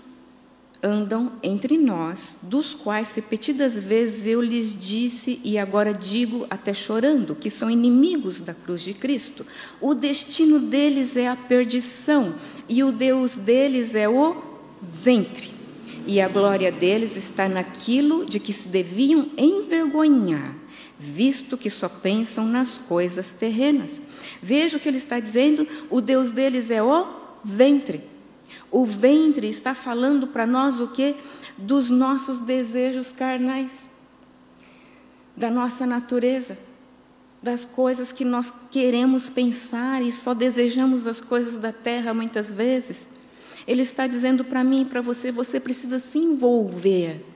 [0.83, 7.33] andam entre nós, dos quais repetidas vezes eu lhes disse e agora digo até chorando,
[7.33, 9.43] que são inimigos da cruz de Cristo.
[9.81, 12.35] O destino deles é a perdição
[12.69, 14.35] e o Deus deles é o
[14.79, 15.51] ventre.
[16.05, 20.55] E a glória deles está naquilo de que se deviam envergonhar,
[21.01, 24.01] visto que só pensam nas coisas terrenas.
[24.41, 27.07] Veja o que ele está dizendo: o Deus deles é o
[27.43, 28.03] ventre.
[28.69, 31.15] O ventre está falando para nós o que?
[31.57, 33.71] Dos nossos desejos carnais,
[35.35, 36.57] da nossa natureza,
[37.41, 43.09] das coisas que nós queremos pensar e só desejamos as coisas da terra muitas vezes.
[43.67, 47.30] Ele está dizendo para mim e para você: você precisa se envolver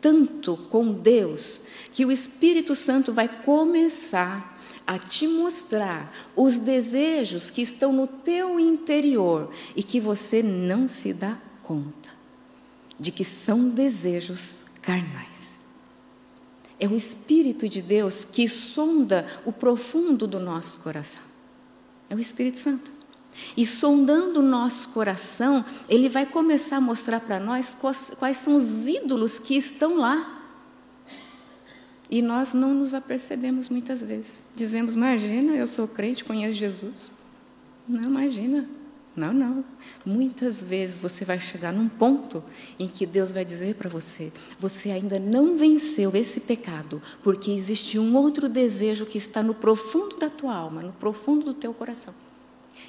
[0.00, 1.60] tanto com Deus
[1.92, 4.56] que o Espírito Santo vai começar
[4.86, 11.12] a te mostrar os desejos que estão no teu interior e que você não se
[11.12, 12.10] dá conta
[12.98, 15.56] de que são desejos carnais.
[16.78, 21.22] É o Espírito de Deus que sonda o profundo do nosso coração.
[22.08, 22.95] É o Espírito Santo.
[23.56, 28.56] E sondando o nosso coração, ele vai começar a mostrar para nós quais, quais são
[28.56, 30.32] os ídolos que estão lá
[32.08, 34.44] E nós não nos apercebemos muitas vezes.
[34.54, 37.10] Dizemos, imagina, eu sou crente, conheço Jesus.
[37.88, 38.68] Não, imagina.
[39.16, 39.64] Não, não.
[40.04, 42.44] Muitas vezes você vai chegar num ponto
[42.78, 44.30] em que Deus vai dizer para você:
[44.60, 50.16] você ainda não venceu esse pecado, porque existe um outro desejo que está no profundo
[50.16, 52.14] da tua alma, no profundo do teu coração.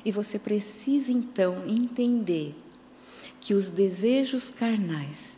[0.03, 2.55] E você precisa então entender
[3.39, 5.38] que os desejos carnais,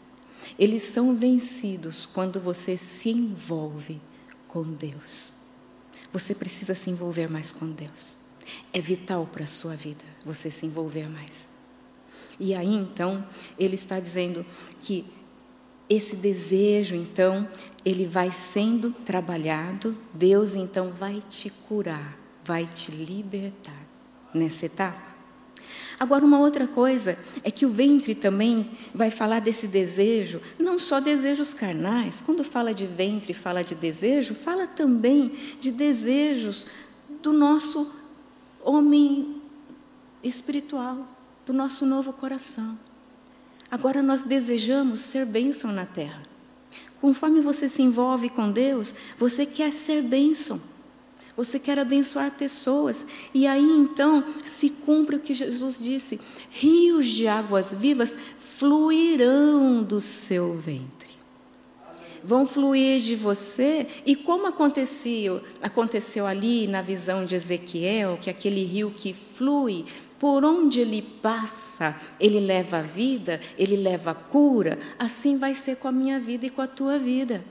[0.58, 4.02] eles são vencidos quando você se envolve
[4.48, 5.34] com Deus.
[6.12, 8.18] Você precisa se envolver mais com Deus.
[8.74, 11.48] É vital para a sua vida você se envolver mais.
[12.40, 13.28] E aí então,
[13.58, 14.46] ele está dizendo
[14.82, 15.06] que
[15.90, 17.48] esse desejo, então,
[17.84, 23.89] ele vai sendo trabalhado, Deus então vai te curar, vai te libertar
[24.34, 25.10] nessa etapa.
[26.00, 31.02] Agora, uma outra coisa é que o ventre também vai falar desse desejo, não só
[31.02, 32.24] desejos carnais.
[32.26, 36.66] Quando fala de ventre, fala de desejo, fala também de desejos
[37.22, 37.92] do nosso
[38.64, 39.42] homem
[40.24, 41.06] espiritual,
[41.46, 42.80] do nosso novo coração.
[43.70, 46.24] Agora nós desejamos ser bênção na terra.
[47.02, 50.62] Conforme você se envolve com Deus, você quer ser bênção.
[51.40, 53.06] Você quer abençoar pessoas.
[53.34, 56.20] E aí então se cumpre o que Jesus disse:
[56.50, 61.08] rios de águas vivas fluirão do seu ventre
[62.22, 63.88] vão fluir de você.
[64.06, 69.86] E como aconteceu, aconteceu ali na visão de Ezequiel, que aquele rio que flui,
[70.20, 75.94] por onde ele passa, ele leva vida, ele leva cura, assim vai ser com a
[75.94, 77.42] minha vida e com a tua vida.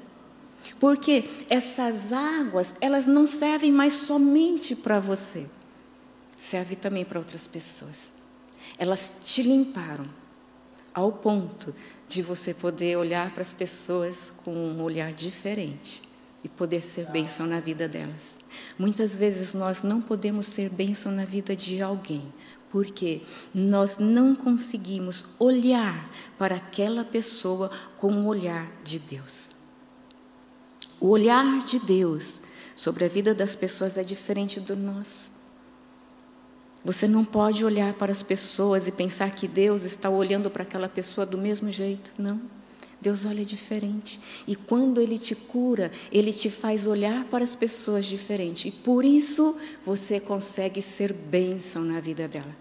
[0.78, 5.46] Porque essas águas, elas não servem mais somente para você,
[6.38, 8.12] serve também para outras pessoas.
[8.78, 10.06] Elas te limparam
[10.92, 11.74] ao ponto
[12.08, 16.02] de você poder olhar para as pessoas com um olhar diferente
[16.42, 18.36] e poder ser bênção na vida delas.
[18.78, 22.32] Muitas vezes nós não podemos ser bênção na vida de alguém,
[22.70, 29.50] porque nós não conseguimos olhar para aquela pessoa com o olhar de Deus.
[31.00, 32.40] O olhar de Deus
[32.74, 35.30] sobre a vida das pessoas é diferente do nosso.
[36.84, 40.88] Você não pode olhar para as pessoas e pensar que Deus está olhando para aquela
[40.88, 42.12] pessoa do mesmo jeito.
[42.16, 42.40] Não.
[43.00, 44.20] Deus olha diferente.
[44.46, 48.68] E quando Ele te cura, Ele te faz olhar para as pessoas diferente.
[48.68, 52.56] E por isso você consegue ser bênção na vida dela.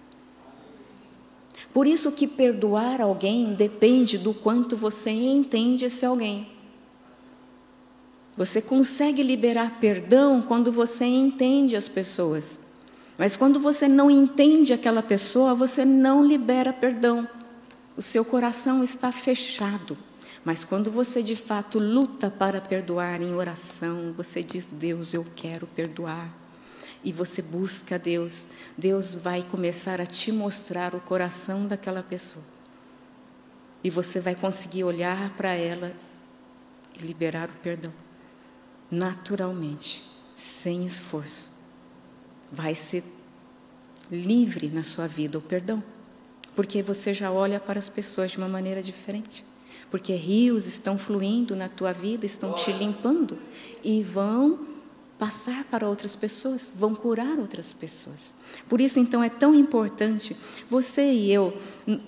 [1.74, 6.57] Por isso que perdoar alguém depende do quanto você entende esse alguém.
[8.38, 12.60] Você consegue liberar perdão quando você entende as pessoas.
[13.18, 17.28] Mas quando você não entende aquela pessoa, você não libera perdão.
[17.96, 19.98] O seu coração está fechado.
[20.46, 25.66] Mas quando você de fato luta para perdoar em oração, você diz: Deus, eu quero
[25.66, 26.30] perdoar.
[27.04, 28.46] E você busca Deus,
[28.78, 32.46] Deus vai começar a te mostrar o coração daquela pessoa.
[33.84, 35.94] E você vai conseguir olhar para ela
[36.98, 38.07] e liberar o perdão.
[38.90, 40.04] Naturalmente,
[40.36, 41.52] sem esforço
[42.52, 43.04] vai ser
[44.10, 45.84] livre na sua vida o perdão,
[46.56, 49.44] porque você já olha para as pessoas de uma maneira diferente.
[49.92, 53.38] Porque rios estão fluindo na tua vida, estão te limpando
[53.84, 54.68] e vão
[55.18, 58.36] passar para outras pessoas, vão curar outras pessoas.
[58.68, 60.36] Por isso, então, é tão importante
[60.70, 61.58] você e eu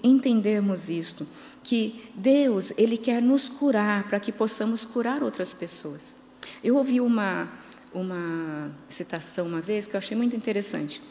[0.03, 1.25] entendermos isto,
[1.63, 6.18] que Deus, Ele quer nos curar para que possamos curar outras pessoas.
[6.63, 7.49] Eu ouvi uma,
[7.93, 11.01] uma citação uma vez que eu achei muito interessante.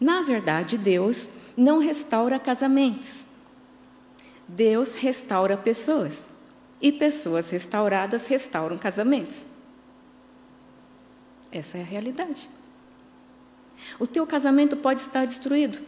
[0.00, 3.24] Na verdade, Deus não restaura casamentos.
[4.46, 6.26] Deus restaura pessoas.
[6.80, 9.36] E pessoas restauradas restauram casamentos.
[11.50, 12.50] Essa é a realidade.
[13.98, 15.78] O teu casamento pode estar destruído,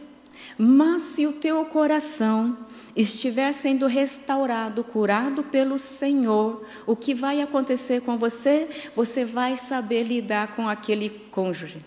[0.57, 2.57] mas se o teu coração
[2.95, 8.67] estiver sendo restaurado, curado pelo Senhor, o que vai acontecer com você?
[8.95, 11.85] Você vai saber lidar com aquele cônjuge.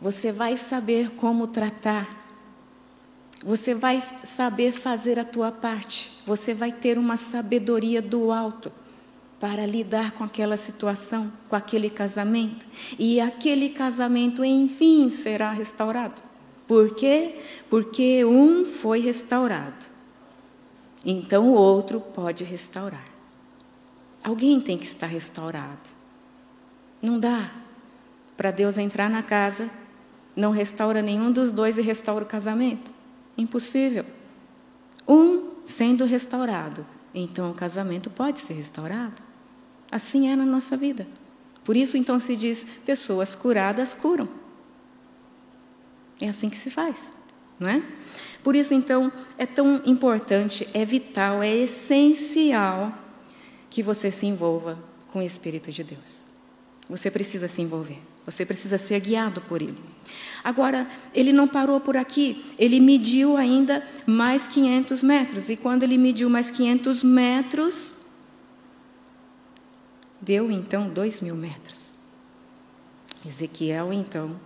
[0.00, 2.18] Você vai saber como tratar.
[3.44, 6.10] Você vai saber fazer a tua parte.
[6.26, 8.72] Você vai ter uma sabedoria do alto
[9.38, 12.64] para lidar com aquela situação, com aquele casamento.
[12.98, 16.29] E aquele casamento, enfim, será restaurado.
[16.70, 17.34] Por quê?
[17.68, 19.86] Porque um foi restaurado.
[21.04, 23.06] Então o outro pode restaurar.
[24.22, 25.90] Alguém tem que estar restaurado.
[27.02, 27.50] Não dá
[28.36, 29.68] para Deus entrar na casa,
[30.36, 32.92] não restaura nenhum dos dois e restaura o casamento.
[33.36, 34.06] Impossível.
[35.08, 39.20] Um sendo restaurado, então o casamento pode ser restaurado.
[39.90, 41.04] Assim é na nossa vida.
[41.64, 44.28] Por isso, então, se diz: pessoas curadas curam.
[46.20, 47.12] É assim que se faz,
[47.58, 47.82] não é?
[48.42, 52.92] Por isso, então, é tão importante, é vital, é essencial
[53.68, 54.78] que você se envolva
[55.12, 56.24] com o Espírito de Deus.
[56.88, 59.78] Você precisa se envolver, você precisa ser guiado por Ele.
[60.42, 65.98] Agora, ele não parou por aqui, ele mediu ainda mais 500 metros, e quando ele
[65.98, 67.94] mediu mais 500 metros,
[70.20, 71.92] deu então dois mil metros.
[73.24, 74.40] Ezequiel, então,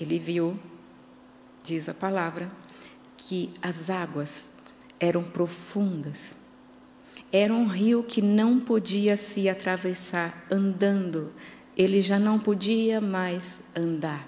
[0.00, 0.58] ele viu,
[1.62, 2.50] diz a palavra,
[3.18, 4.50] que as águas
[4.98, 6.34] eram profundas.
[7.30, 11.30] Era um rio que não podia se atravessar andando,
[11.76, 14.26] ele já não podia mais andar.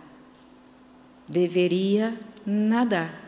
[1.27, 3.20] Deveria nadar.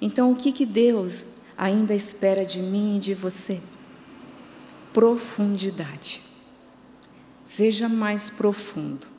[0.00, 1.26] Então, o que, que Deus
[1.56, 3.60] ainda espera de mim e de você?
[4.92, 6.22] Profundidade.
[7.44, 9.15] Seja mais profundo.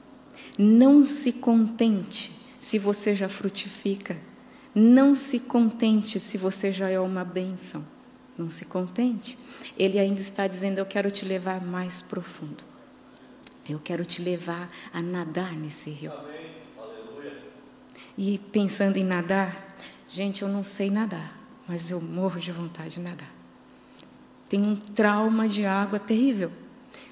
[0.57, 4.17] Não se contente se você já frutifica.
[4.73, 7.85] Não se contente se você já é uma bênção.
[8.37, 9.37] Não se contente.
[9.77, 12.63] Ele ainda está dizendo: Eu quero te levar mais profundo.
[13.69, 16.11] Eu quero te levar a nadar nesse rio.
[18.17, 19.75] E pensando em nadar,
[20.07, 21.37] gente, eu não sei nadar,
[21.67, 23.31] mas eu morro de vontade de nadar.
[24.49, 26.51] Tenho um trauma de água terrível,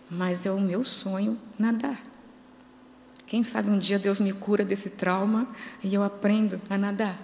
[0.10, 2.02] mas é o meu sonho nadar.
[3.28, 5.48] Quem sabe um dia Deus me cura desse trauma
[5.84, 7.20] e eu aprendo a nadar.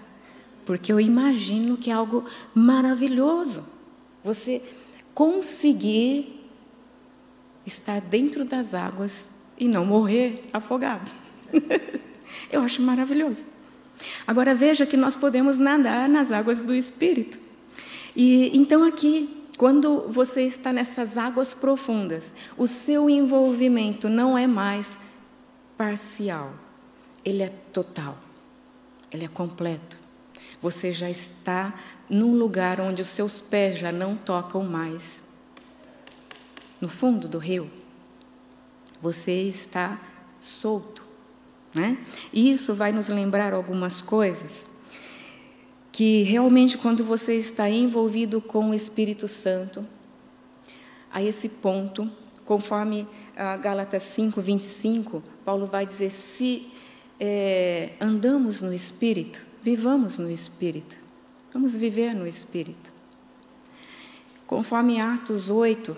[0.65, 3.63] Porque eu imagino que é algo maravilhoso.
[4.23, 4.61] Você
[5.13, 6.39] conseguir
[7.65, 11.11] estar dentro das águas e não morrer afogado.
[12.51, 13.49] eu acho maravilhoso.
[14.25, 17.39] Agora veja que nós podemos nadar nas águas do Espírito.
[18.15, 24.97] E então aqui quando você está nessas águas profundas, o seu envolvimento não é mais
[25.81, 26.53] parcial,
[27.25, 28.15] ele é total,
[29.11, 29.97] ele é completo.
[30.61, 31.73] Você já está
[32.07, 35.19] num lugar onde os seus pés já não tocam mais.
[36.79, 37.67] No fundo do rio,
[39.01, 39.99] você está
[40.39, 41.03] solto.
[41.73, 41.97] Né?
[42.31, 44.51] E isso vai nos lembrar algumas coisas
[45.91, 49.83] que realmente quando você está envolvido com o Espírito Santo,
[51.11, 52.07] a esse ponto,
[52.51, 56.67] conforme a Gálatas 5, 25, Paulo vai dizer: se
[57.17, 60.97] é, andamos no Espírito, vivamos no Espírito,
[61.53, 62.91] vamos viver no Espírito.
[64.45, 65.95] Conforme Atos 8,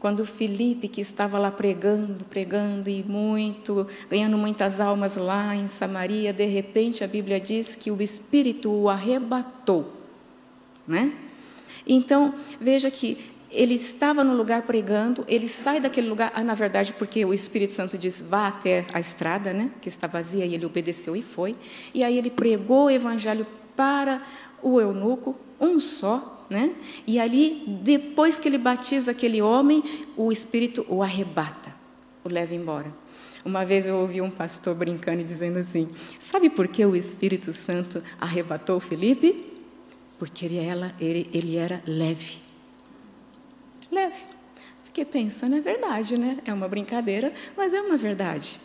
[0.00, 6.32] quando Felipe, que estava lá pregando, pregando e muito, ganhando muitas almas lá em Samaria,
[6.32, 9.92] de repente a Bíblia diz que o Espírito o arrebatou.
[10.84, 11.12] Né?
[11.86, 16.94] Então, veja que ele estava no lugar pregando, ele sai daquele lugar, ah, na verdade,
[16.94, 20.64] porque o Espírito Santo diz, vá até a estrada, né, que está vazia, e ele
[20.64, 21.54] obedeceu e foi.
[21.92, 23.46] E aí ele pregou o evangelho
[23.76, 24.22] para
[24.62, 26.74] o eunuco, um só, né?
[27.06, 29.82] E ali, depois que ele batiza aquele homem,
[30.16, 31.74] o Espírito o arrebata,
[32.24, 32.92] o leva embora.
[33.44, 35.88] Uma vez eu ouvi um pastor brincando e dizendo assim:
[36.20, 39.52] Sabe por que o Espírito Santo arrebatou Felipe?
[40.18, 42.51] Porque ele, ela, ele, ele era leve.
[43.92, 44.24] Leve.
[44.86, 46.38] Fiquei pensando, é verdade, né?
[46.46, 48.58] É uma brincadeira, mas é uma verdade.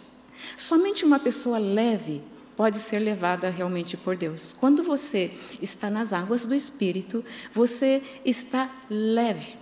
[0.55, 2.21] Somente uma pessoa leve
[2.55, 4.55] pode ser levada realmente por Deus.
[4.57, 9.55] Quando você está nas águas do Espírito, você está leve.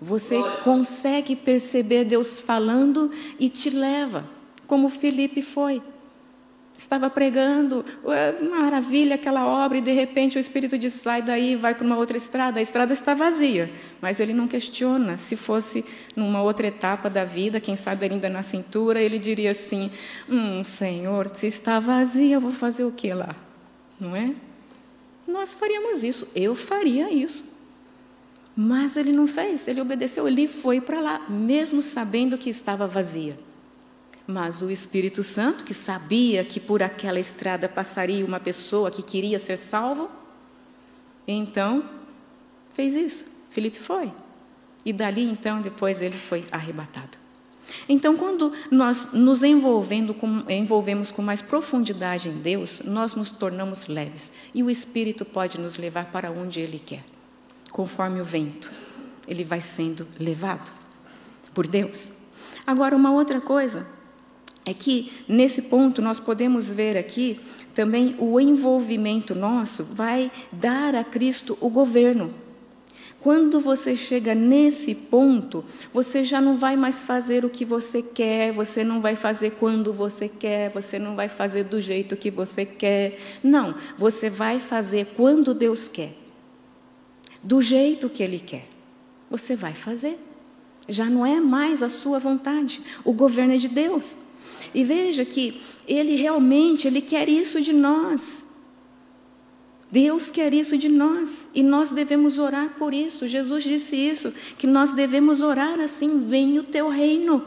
[0.00, 3.10] Você consegue perceber Deus falando
[3.40, 4.28] e te leva,
[4.66, 5.82] como Felipe foi.
[6.84, 7.82] Estava pregando,
[8.50, 12.18] maravilha aquela obra, e de repente o Espírito diz: sai daí vai para uma outra
[12.18, 12.60] estrada.
[12.60, 13.72] A estrada está vazia,
[14.02, 15.16] mas ele não questiona.
[15.16, 15.82] Se fosse
[16.14, 19.90] numa outra etapa da vida, quem sabe ainda na cintura, ele diria assim:
[20.28, 23.34] Hum, Senhor, se está vazia, eu vou fazer o que lá?
[23.98, 24.34] Não é?
[25.26, 27.46] Nós faríamos isso, eu faria isso.
[28.54, 33.38] Mas ele não fez, ele obedeceu, ele foi para lá, mesmo sabendo que estava vazia.
[34.26, 39.38] Mas o Espírito Santo, que sabia que por aquela estrada passaria uma pessoa que queria
[39.38, 40.10] ser salvo,
[41.28, 41.84] então
[42.72, 43.24] fez isso.
[43.50, 44.10] Felipe foi.
[44.84, 47.24] E dali então, depois ele foi arrebatado.
[47.88, 53.86] Então, quando nós nos envolvendo com, envolvemos com mais profundidade em Deus, nós nos tornamos
[53.86, 54.30] leves.
[54.54, 57.02] E o Espírito pode nos levar para onde Ele quer,
[57.70, 58.70] conforme o vento.
[59.26, 60.70] Ele vai sendo levado
[61.54, 62.10] por Deus.
[62.66, 63.86] Agora, uma outra coisa
[64.64, 67.38] é que nesse ponto nós podemos ver aqui
[67.74, 72.32] também o envolvimento nosso vai dar a Cristo o governo.
[73.20, 78.52] Quando você chega nesse ponto, você já não vai mais fazer o que você quer,
[78.52, 82.66] você não vai fazer quando você quer, você não vai fazer do jeito que você
[82.66, 83.18] quer.
[83.42, 86.14] Não, você vai fazer quando Deus quer,
[87.42, 88.68] do jeito que Ele quer.
[89.30, 90.18] Você vai fazer.
[90.86, 94.18] Já não é mais a sua vontade, o governo é de Deus.
[94.72, 98.44] E veja que Ele realmente ele quer isso de nós.
[99.90, 103.28] Deus quer isso de nós e nós devemos orar por isso.
[103.28, 107.44] Jesus disse isso, que nós devemos orar assim: venha o teu reino.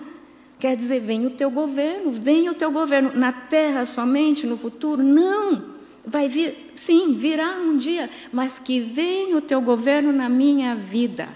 [0.60, 5.04] Quer dizer, venha o teu governo, venha o teu governo na terra somente no futuro?
[5.04, 5.76] Não.
[6.06, 11.30] Vai vir, sim, virá um dia, mas que venha o teu governo na minha vida.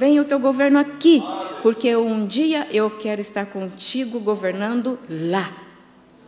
[0.00, 1.22] Venha o teu governo aqui,
[1.60, 5.52] porque um dia eu quero estar contigo governando lá.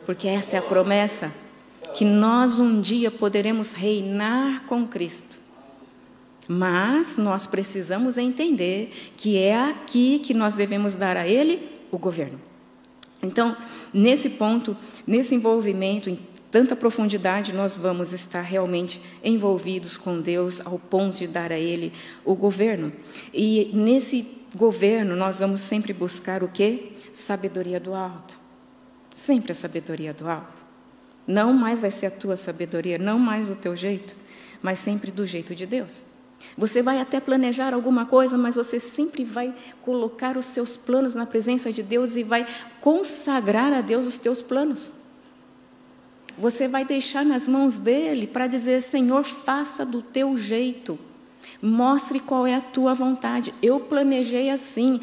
[0.05, 1.33] Porque essa é a promessa
[1.95, 5.39] que nós um dia poderemos reinar com Cristo.
[6.47, 12.39] Mas nós precisamos entender que é aqui que nós devemos dar a Ele o governo.
[13.23, 13.57] Então,
[13.91, 16.18] nesse ponto, nesse envolvimento, em
[16.53, 21.94] tanta profundidade, nós vamos estar realmente envolvidos com Deus ao ponto de dar a Ele
[22.26, 22.92] o governo.
[23.32, 26.92] E nesse governo, nós vamos sempre buscar o quê?
[27.14, 28.38] Sabedoria do alto.
[29.14, 30.62] Sempre a sabedoria do alto.
[31.26, 34.14] Não mais vai ser a tua sabedoria, não mais o teu jeito,
[34.61, 36.05] mas sempre do jeito de Deus.
[36.59, 41.24] Você vai até planejar alguma coisa, mas você sempre vai colocar os seus planos na
[41.24, 42.46] presença de Deus e vai
[42.78, 44.92] consagrar a Deus os teus planos.
[46.39, 50.99] Você vai deixar nas mãos dele para dizer: Senhor, faça do teu jeito.
[51.61, 53.55] Mostre qual é a tua vontade.
[53.62, 55.01] Eu planejei assim,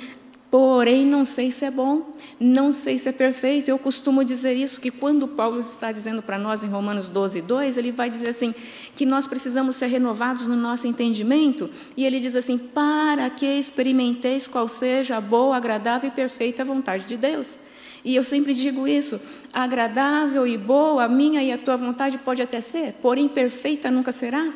[0.51, 3.69] Porém, não sei se é bom, não sei se é perfeito.
[3.69, 7.77] Eu costumo dizer isso, que quando Paulo está dizendo para nós em Romanos 12, 2,
[7.77, 8.55] ele vai dizer assim,
[8.95, 14.47] que nós precisamos ser renovados no nosso entendimento, e ele diz assim, para que experimenteis
[14.47, 17.59] qual seja a boa, agradável e perfeita vontade de Deus.
[18.03, 19.19] E eu sempre digo isso,
[19.51, 24.11] agradável e boa, a minha e a tua vontade pode até ser, porém perfeita nunca
[24.11, 24.53] será.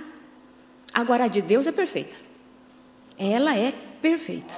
[0.93, 2.15] Agora, a de Deus é perfeita.
[3.17, 4.53] Ela é perfeita.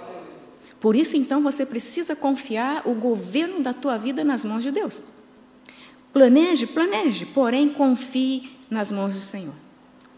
[0.79, 5.01] Por isso, então, você precisa confiar o governo da tua vida nas mãos de Deus.
[6.13, 9.53] Planeje, planeje, porém confie nas mãos do Senhor.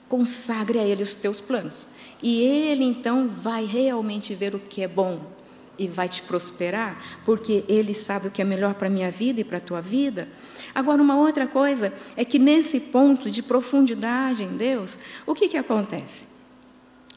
[0.10, 1.88] Consagre a Ele os teus planos.
[2.22, 5.37] E Ele, então, vai realmente ver o que é bom
[5.78, 9.42] e vai te prosperar, porque Ele sabe o que é melhor para a minha vida
[9.42, 10.28] e para a tua vida.
[10.74, 15.58] Agora, uma outra coisa é que nesse ponto de profundidade em Deus, o que, que
[15.58, 16.28] acontece?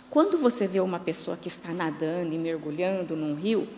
[0.09, 3.69] Quando você vê uma pessoa que está nadando e mergulhando num rio,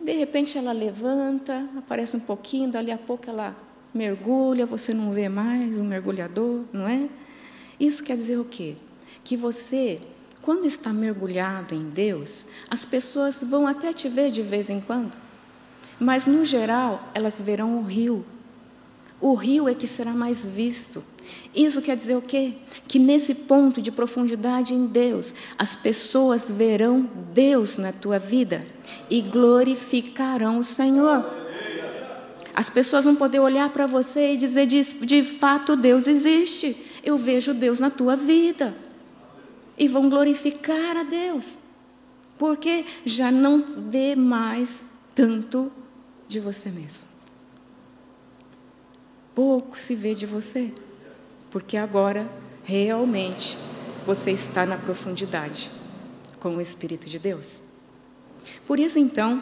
[0.00, 3.56] de repente ela levanta, aparece um pouquinho, dali a pouco ela
[3.92, 7.08] mergulha, você não vê mais o mergulhador, não é?
[7.78, 8.76] Isso quer dizer o quê?
[9.22, 10.00] Que você,
[10.44, 15.16] quando está mergulhado em Deus, as pessoas vão até te ver de vez em quando,
[15.98, 18.26] mas no geral elas verão o rio.
[19.18, 21.02] O rio é que será mais visto.
[21.54, 22.52] Isso quer dizer o quê?
[22.86, 28.66] Que nesse ponto de profundidade em Deus, as pessoas verão Deus na tua vida
[29.08, 31.24] e glorificarão o Senhor.
[32.54, 36.76] As pessoas vão poder olhar para você e dizer: de, de fato, Deus existe.
[37.02, 38.83] Eu vejo Deus na tua vida.
[39.76, 41.58] E vão glorificar a Deus.
[42.38, 45.70] Porque já não vê mais tanto
[46.26, 47.08] de você mesmo.
[49.34, 50.72] Pouco se vê de você
[51.54, 52.28] porque agora
[52.64, 53.56] realmente
[54.04, 55.70] você está na profundidade
[56.40, 57.62] com o Espírito de Deus.
[58.66, 59.40] Por isso, então,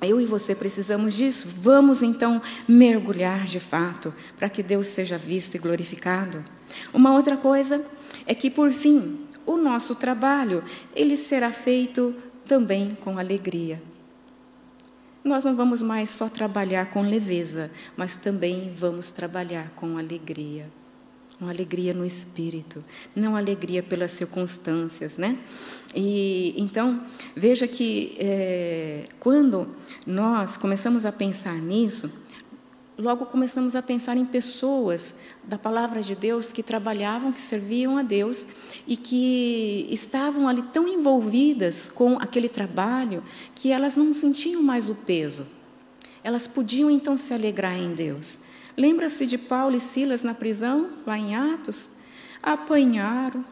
[0.00, 1.48] eu e você precisamos disso.
[1.52, 6.44] Vamos então mergulhar de fato para que Deus seja visto e glorificado.
[6.92, 7.84] Uma outra coisa
[8.26, 10.62] é que, por fim, o nosso trabalho
[10.94, 12.14] ele será feito
[12.46, 13.82] também com alegria.
[15.22, 20.66] Nós não vamos mais só trabalhar com leveza, mas também vamos trabalhar com alegria
[21.40, 22.84] uma alegria no espírito,
[23.14, 25.38] não alegria pelas circunstâncias, né?
[25.94, 27.02] E então
[27.36, 29.68] veja que é, quando
[30.06, 32.10] nós começamos a pensar nisso,
[32.96, 38.02] logo começamos a pensar em pessoas da palavra de Deus que trabalhavam, que serviam a
[38.02, 38.46] Deus
[38.86, 43.22] e que estavam ali tão envolvidas com aquele trabalho
[43.54, 45.46] que elas não sentiam mais o peso.
[46.22, 48.38] Elas podiam então se alegrar em Deus.
[48.76, 51.90] Lembra-se de Paulo e Silas na prisão, lá em Atos?
[52.42, 53.44] Apanharam,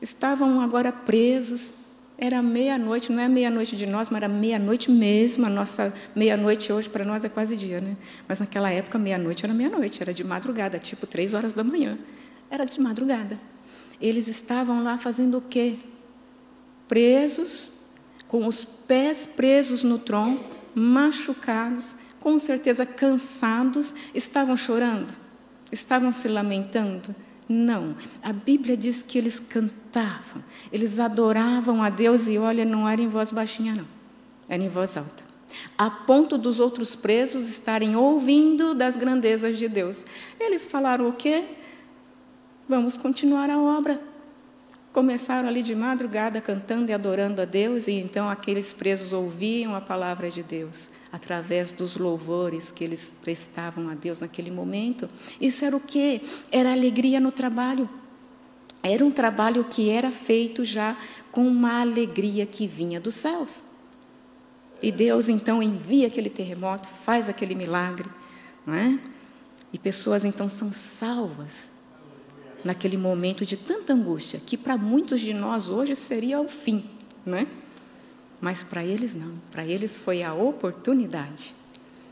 [0.00, 1.77] estavam agora presos.
[2.20, 5.46] Era meia-noite, não é meia-noite de nós, mas era meia-noite mesmo.
[5.46, 7.96] A nossa meia-noite hoje para nós é quase dia, né?
[8.26, 11.96] Mas naquela época, meia-noite era meia-noite, era de madrugada, tipo três horas da manhã.
[12.50, 13.38] Era de madrugada.
[14.00, 15.76] eles estavam lá fazendo o quê?
[16.88, 17.70] Presos,
[18.26, 25.12] com os pés presos no tronco, machucados, com certeza cansados, estavam chorando,
[25.70, 27.14] estavam se lamentando.
[27.48, 33.00] Não, a Bíblia diz que eles cantavam, eles adoravam a Deus e olha, não era
[33.00, 33.86] em voz baixinha, não,
[34.48, 35.24] era em voz alta.
[35.76, 40.04] A ponto dos outros presos estarem ouvindo das grandezas de Deus.
[40.38, 41.46] Eles falaram o quê?
[42.68, 43.98] Vamos continuar a obra.
[44.92, 49.80] Começaram ali de madrugada cantando e adorando a Deus, e então aqueles presos ouviam a
[49.80, 55.08] palavra de Deus através dos louvores que eles prestavam a Deus naquele momento.
[55.40, 56.20] Isso era o quê?
[56.50, 57.88] Era alegria no trabalho.
[58.82, 60.96] Era um trabalho que era feito já
[61.32, 63.62] com uma alegria que vinha dos céus.
[64.80, 68.08] E Deus então envia aquele terremoto, faz aquele milagre,
[68.64, 68.98] não é?
[69.72, 71.68] E pessoas então são salvas
[72.64, 76.84] naquele momento de tanta angústia, que para muitos de nós hoje seria o fim,
[77.26, 77.46] né?
[78.40, 81.54] Mas para eles não, para eles foi a oportunidade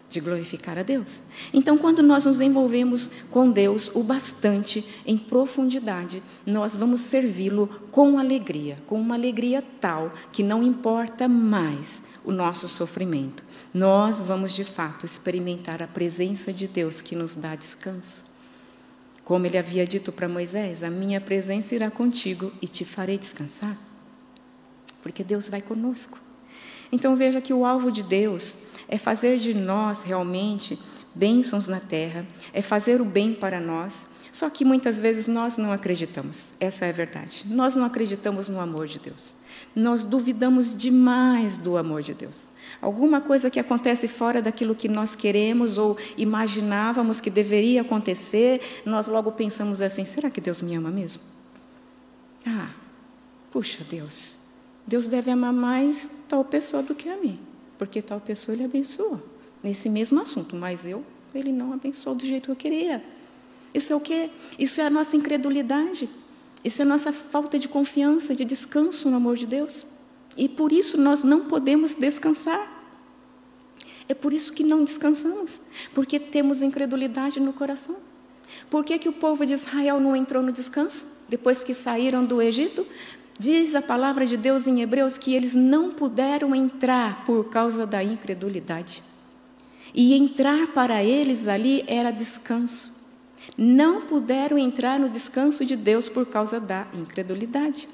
[0.09, 1.21] de glorificar a Deus.
[1.53, 8.19] Então, quando nós nos envolvemos com Deus o bastante em profundidade, nós vamos servi-lo com
[8.19, 13.45] alegria, com uma alegria tal que não importa mais o nosso sofrimento.
[13.73, 18.25] Nós vamos de fato experimentar a presença de Deus que nos dá descanso.
[19.25, 23.77] Como ele havia dito para Moisés: A minha presença irá contigo e te farei descansar.
[25.07, 26.19] Porque Deus vai conosco.
[26.91, 28.57] Então veja que o alvo de Deus
[28.89, 30.77] é fazer de nós realmente
[31.15, 33.93] bênçãos na terra, é fazer o bem para nós.
[34.33, 37.45] Só que muitas vezes nós não acreditamos, essa é a verdade.
[37.47, 39.33] Nós não acreditamos no amor de Deus.
[39.77, 42.49] Nós duvidamos demais do amor de Deus.
[42.83, 49.07] Alguma coisa que acontece fora daquilo que nós queremos ou imaginávamos que deveria acontecer, nós
[49.07, 51.23] logo pensamos assim: será que Deus me ama mesmo?
[52.45, 52.71] Ah,
[53.53, 54.37] puxa Deus,
[54.87, 57.39] Deus deve amar mais tal pessoa do que a mim,
[57.77, 59.23] porque tal pessoa ele abençoa
[59.63, 63.05] nesse mesmo assunto, mas eu, ele não abençoou do jeito que eu queria.
[63.75, 64.31] Isso é o quê?
[64.59, 66.09] Isso é a nossa incredulidade.
[66.65, 69.87] Isso é a nossa falta de confiança, de descanso no amor de Deus.
[70.37, 72.75] E por isso nós não podemos descansar.
[74.09, 75.61] É por isso que não descansamos,
[75.95, 77.97] porque temos incredulidade no coração.
[78.71, 82.41] Por que, que o povo de Israel não entrou no descanso depois que saíram do
[82.41, 82.87] Egito?
[83.39, 88.03] Diz a palavra de Deus em Hebreus que eles não puderam entrar por causa da
[88.03, 89.03] incredulidade.
[89.95, 92.93] E entrar para eles ali era descanso.
[93.57, 97.89] Não puderam entrar no descanso de Deus por causa da incredulidade.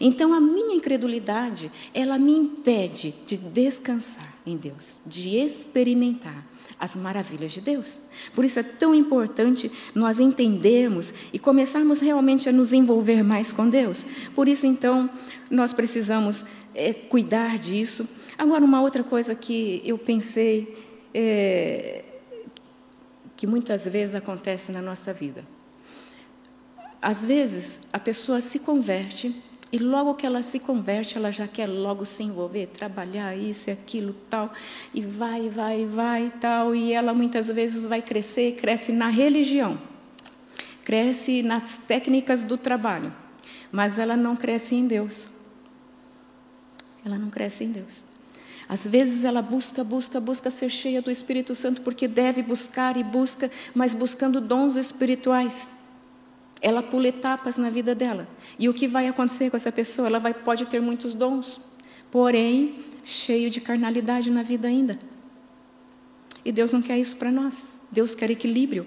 [0.00, 6.44] Então a minha incredulidade, ela me impede de descansar em Deus, de experimentar
[6.78, 8.00] as maravilhas de Deus.
[8.34, 13.68] Por isso é tão importante nós entendermos e começarmos realmente a nos envolver mais com
[13.68, 14.06] Deus.
[14.34, 15.08] Por isso, então,
[15.50, 18.06] nós precisamos é, cuidar disso.
[18.36, 22.04] Agora, uma outra coisa que eu pensei é,
[23.36, 25.44] que muitas vezes acontece na nossa vida.
[27.00, 29.34] Às vezes, a pessoa se converte
[29.76, 33.72] e logo que ela se converte, ela já quer logo se envolver, trabalhar isso e
[33.72, 34.50] aquilo, tal,
[34.94, 39.78] e vai, vai, vai, tal, e ela muitas vezes vai crescer, cresce na religião,
[40.82, 43.12] cresce nas técnicas do trabalho,
[43.70, 45.28] mas ela não cresce em Deus.
[47.04, 48.02] Ela não cresce em Deus.
[48.66, 53.04] Às vezes ela busca, busca, busca ser cheia do Espírito Santo, porque deve buscar e
[53.04, 55.70] busca, mas buscando dons espirituais.
[56.60, 58.26] Ela pula etapas na vida dela.
[58.58, 60.08] E o que vai acontecer com essa pessoa?
[60.08, 61.60] Ela vai, pode ter muitos dons,
[62.10, 64.98] porém, cheio de carnalidade na vida ainda.
[66.44, 67.78] E Deus não quer isso para nós.
[67.90, 68.86] Deus quer equilíbrio.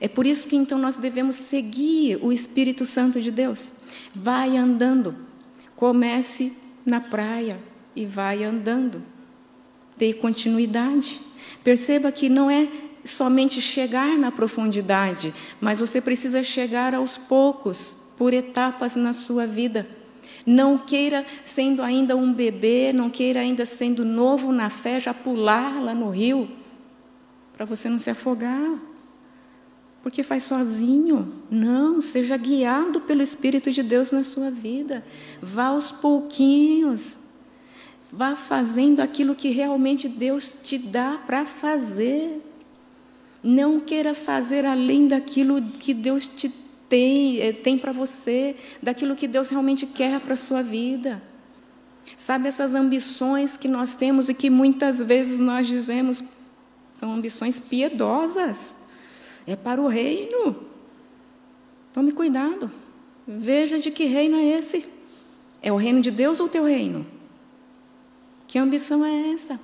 [0.00, 3.72] É por isso que então nós devemos seguir o Espírito Santo de Deus.
[4.14, 5.16] Vai andando.
[5.76, 6.52] Comece
[6.84, 7.58] na praia
[7.94, 9.02] e vai andando.
[9.96, 11.20] Dê continuidade.
[11.62, 12.68] Perceba que não é
[13.04, 19.88] somente chegar na profundidade, mas você precisa chegar aos poucos, por etapas na sua vida.
[20.46, 25.82] Não queira, sendo ainda um bebê, não queira ainda sendo novo na fé, já pular
[25.82, 26.48] lá no rio,
[27.54, 28.78] para você não se afogar.
[30.02, 31.32] Porque faz sozinho.
[31.50, 35.02] Não, seja guiado pelo Espírito de Deus na sua vida.
[35.40, 37.16] Vá aos pouquinhos.
[38.12, 42.38] Vá fazendo aquilo que realmente Deus te dá para fazer.
[43.44, 46.48] Não queira fazer além daquilo que Deus te
[46.88, 51.22] tem, eh, tem para você, daquilo que Deus realmente quer para a sua vida.
[52.16, 56.24] Sabe essas ambições que nós temos e que muitas vezes nós dizemos
[56.96, 58.74] são ambições piedosas.
[59.46, 60.56] É para o reino.
[61.92, 62.70] Tome cuidado.
[63.26, 64.86] Veja de que reino é esse.
[65.60, 67.06] É o reino de Deus ou o teu reino?
[68.46, 69.58] Que ambição é essa?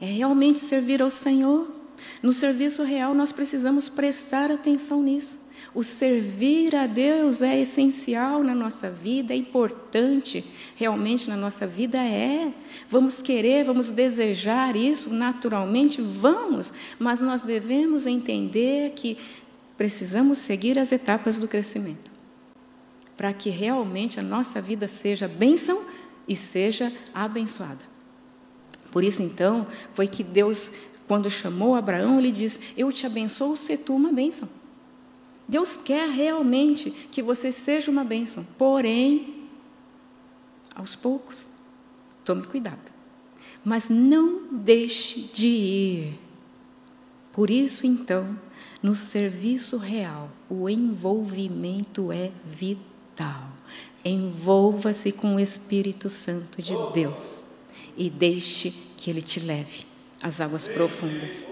[0.00, 1.75] É realmente servir ao Senhor?
[2.22, 5.38] No serviço real, nós precisamos prestar atenção nisso.
[5.74, 10.44] O servir a Deus é essencial na nossa vida, é importante
[10.74, 12.52] realmente na nossa vida, é.
[12.90, 19.16] Vamos querer, vamos desejar isso naturalmente, vamos, mas nós devemos entender que
[19.76, 22.16] precisamos seguir as etapas do crescimento
[23.16, 25.82] para que realmente a nossa vida seja bênção
[26.28, 27.80] e seja abençoada.
[28.90, 30.70] Por isso, então, foi que Deus,
[31.06, 34.48] quando chamou Abraão, ele diz: Eu te abençoo, se tu uma bênção.
[35.48, 39.44] Deus quer realmente que você seja uma bênção, porém,
[40.74, 41.48] aos poucos,
[42.24, 42.92] tome cuidado.
[43.64, 46.20] Mas não deixe de ir.
[47.32, 48.36] Por isso, então,
[48.82, 53.48] no serviço real, o envolvimento é vital.
[54.04, 57.44] Envolva-se com o Espírito Santo de Deus
[57.96, 59.86] e deixe que ele te leve
[60.26, 61.46] às águas profundas,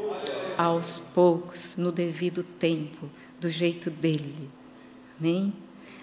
[0.59, 3.09] aos poucos, no devido tempo
[3.41, 4.51] do jeito dele.
[5.19, 5.53] Amém?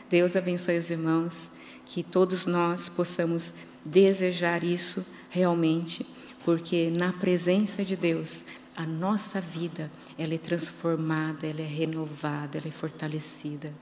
[0.10, 1.34] Deus abençoe os irmãos,
[1.86, 3.54] que todos nós possamos
[3.84, 6.06] desejar isso realmente,
[6.46, 12.70] porque na presença de Deus, a nossa vida, ela é transformada, ela é renovada, ela
[12.70, 13.74] é fortalecida,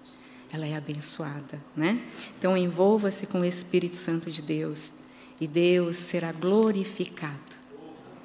[0.51, 2.01] ela é abençoada, né?
[2.39, 4.91] Então envolva-se com o Espírito Santo de Deus
[5.39, 7.58] e Deus será glorificado.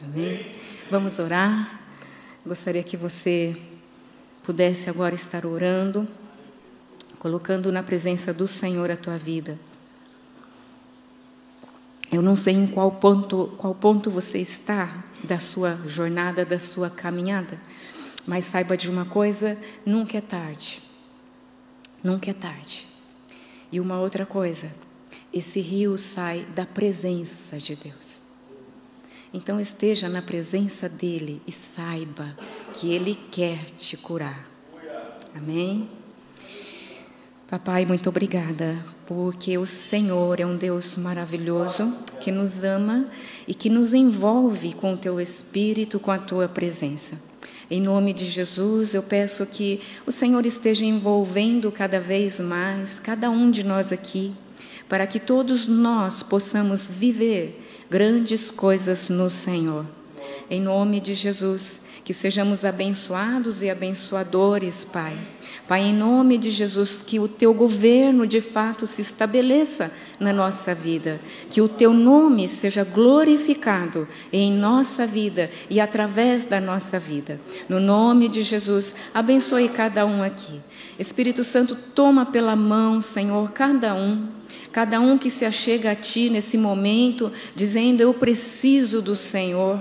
[0.04, 0.52] Amém?
[0.90, 1.80] Vamos orar.
[2.44, 3.56] Gostaria que você
[4.42, 6.06] pudesse agora estar orando,
[7.18, 9.58] colocando na presença do Senhor a tua vida.
[12.12, 16.90] Eu não sei em qual ponto, qual ponto você está da sua jornada, da sua
[16.90, 17.58] caminhada,
[18.26, 20.82] mas saiba de uma coisa: nunca é tarde.
[22.02, 22.86] Nunca é tarde.
[23.72, 24.70] E uma outra coisa:
[25.32, 28.23] esse rio sai da presença de Deus.
[29.34, 32.36] Então esteja na presença dele e saiba
[32.72, 34.48] que ele quer te curar.
[35.34, 35.88] Amém?
[37.50, 43.08] Papai, muito obrigada, porque o Senhor é um Deus maravilhoso que nos ama
[43.46, 47.18] e que nos envolve com o teu espírito, com a tua presença.
[47.68, 53.28] Em nome de Jesus, eu peço que o Senhor esteja envolvendo cada vez mais cada
[53.30, 54.32] um de nós aqui,
[54.88, 57.60] para que todos nós possamos viver
[57.90, 59.86] grandes coisas no Senhor.
[60.50, 65.18] Em nome de Jesus, que sejamos abençoados e abençoadores, Pai.
[65.66, 70.74] Pai, em nome de Jesus, que o teu governo de fato se estabeleça na nossa
[70.74, 71.18] vida,
[71.48, 77.40] que o teu nome seja glorificado em nossa vida e através da nossa vida.
[77.68, 80.60] No nome de Jesus, abençoe cada um aqui.
[80.98, 84.43] Espírito Santo, toma pela mão, Senhor, cada um
[84.74, 89.80] cada um que se achega a Ti nesse momento, dizendo: Eu preciso do Senhor.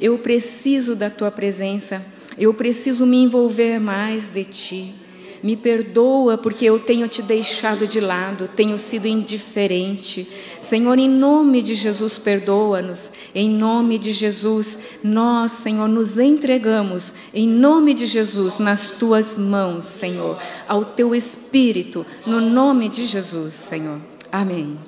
[0.00, 2.04] Eu preciso da tua presença.
[2.38, 4.94] Eu preciso me envolver mais de ti.
[5.42, 10.28] Me perdoa porque eu tenho te deixado de lado, tenho sido indiferente.
[10.60, 13.10] Senhor, em nome de Jesus, perdoa-nos.
[13.34, 19.82] Em nome de Jesus, nós, Senhor, nos entregamos, em nome de Jesus, nas tuas mãos,
[19.82, 24.11] Senhor, ao teu Espírito, no nome de Jesus, Senhor.
[24.32, 24.78] Amém.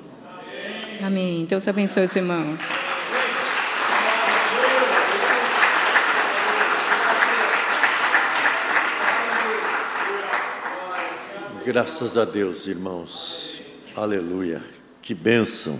[1.05, 1.45] Amém.
[1.45, 2.59] Deus abençoe os irmãos.
[11.63, 13.61] Graças a Deus, irmãos.
[13.95, 14.63] Aleluia.
[14.99, 15.79] Que bênção.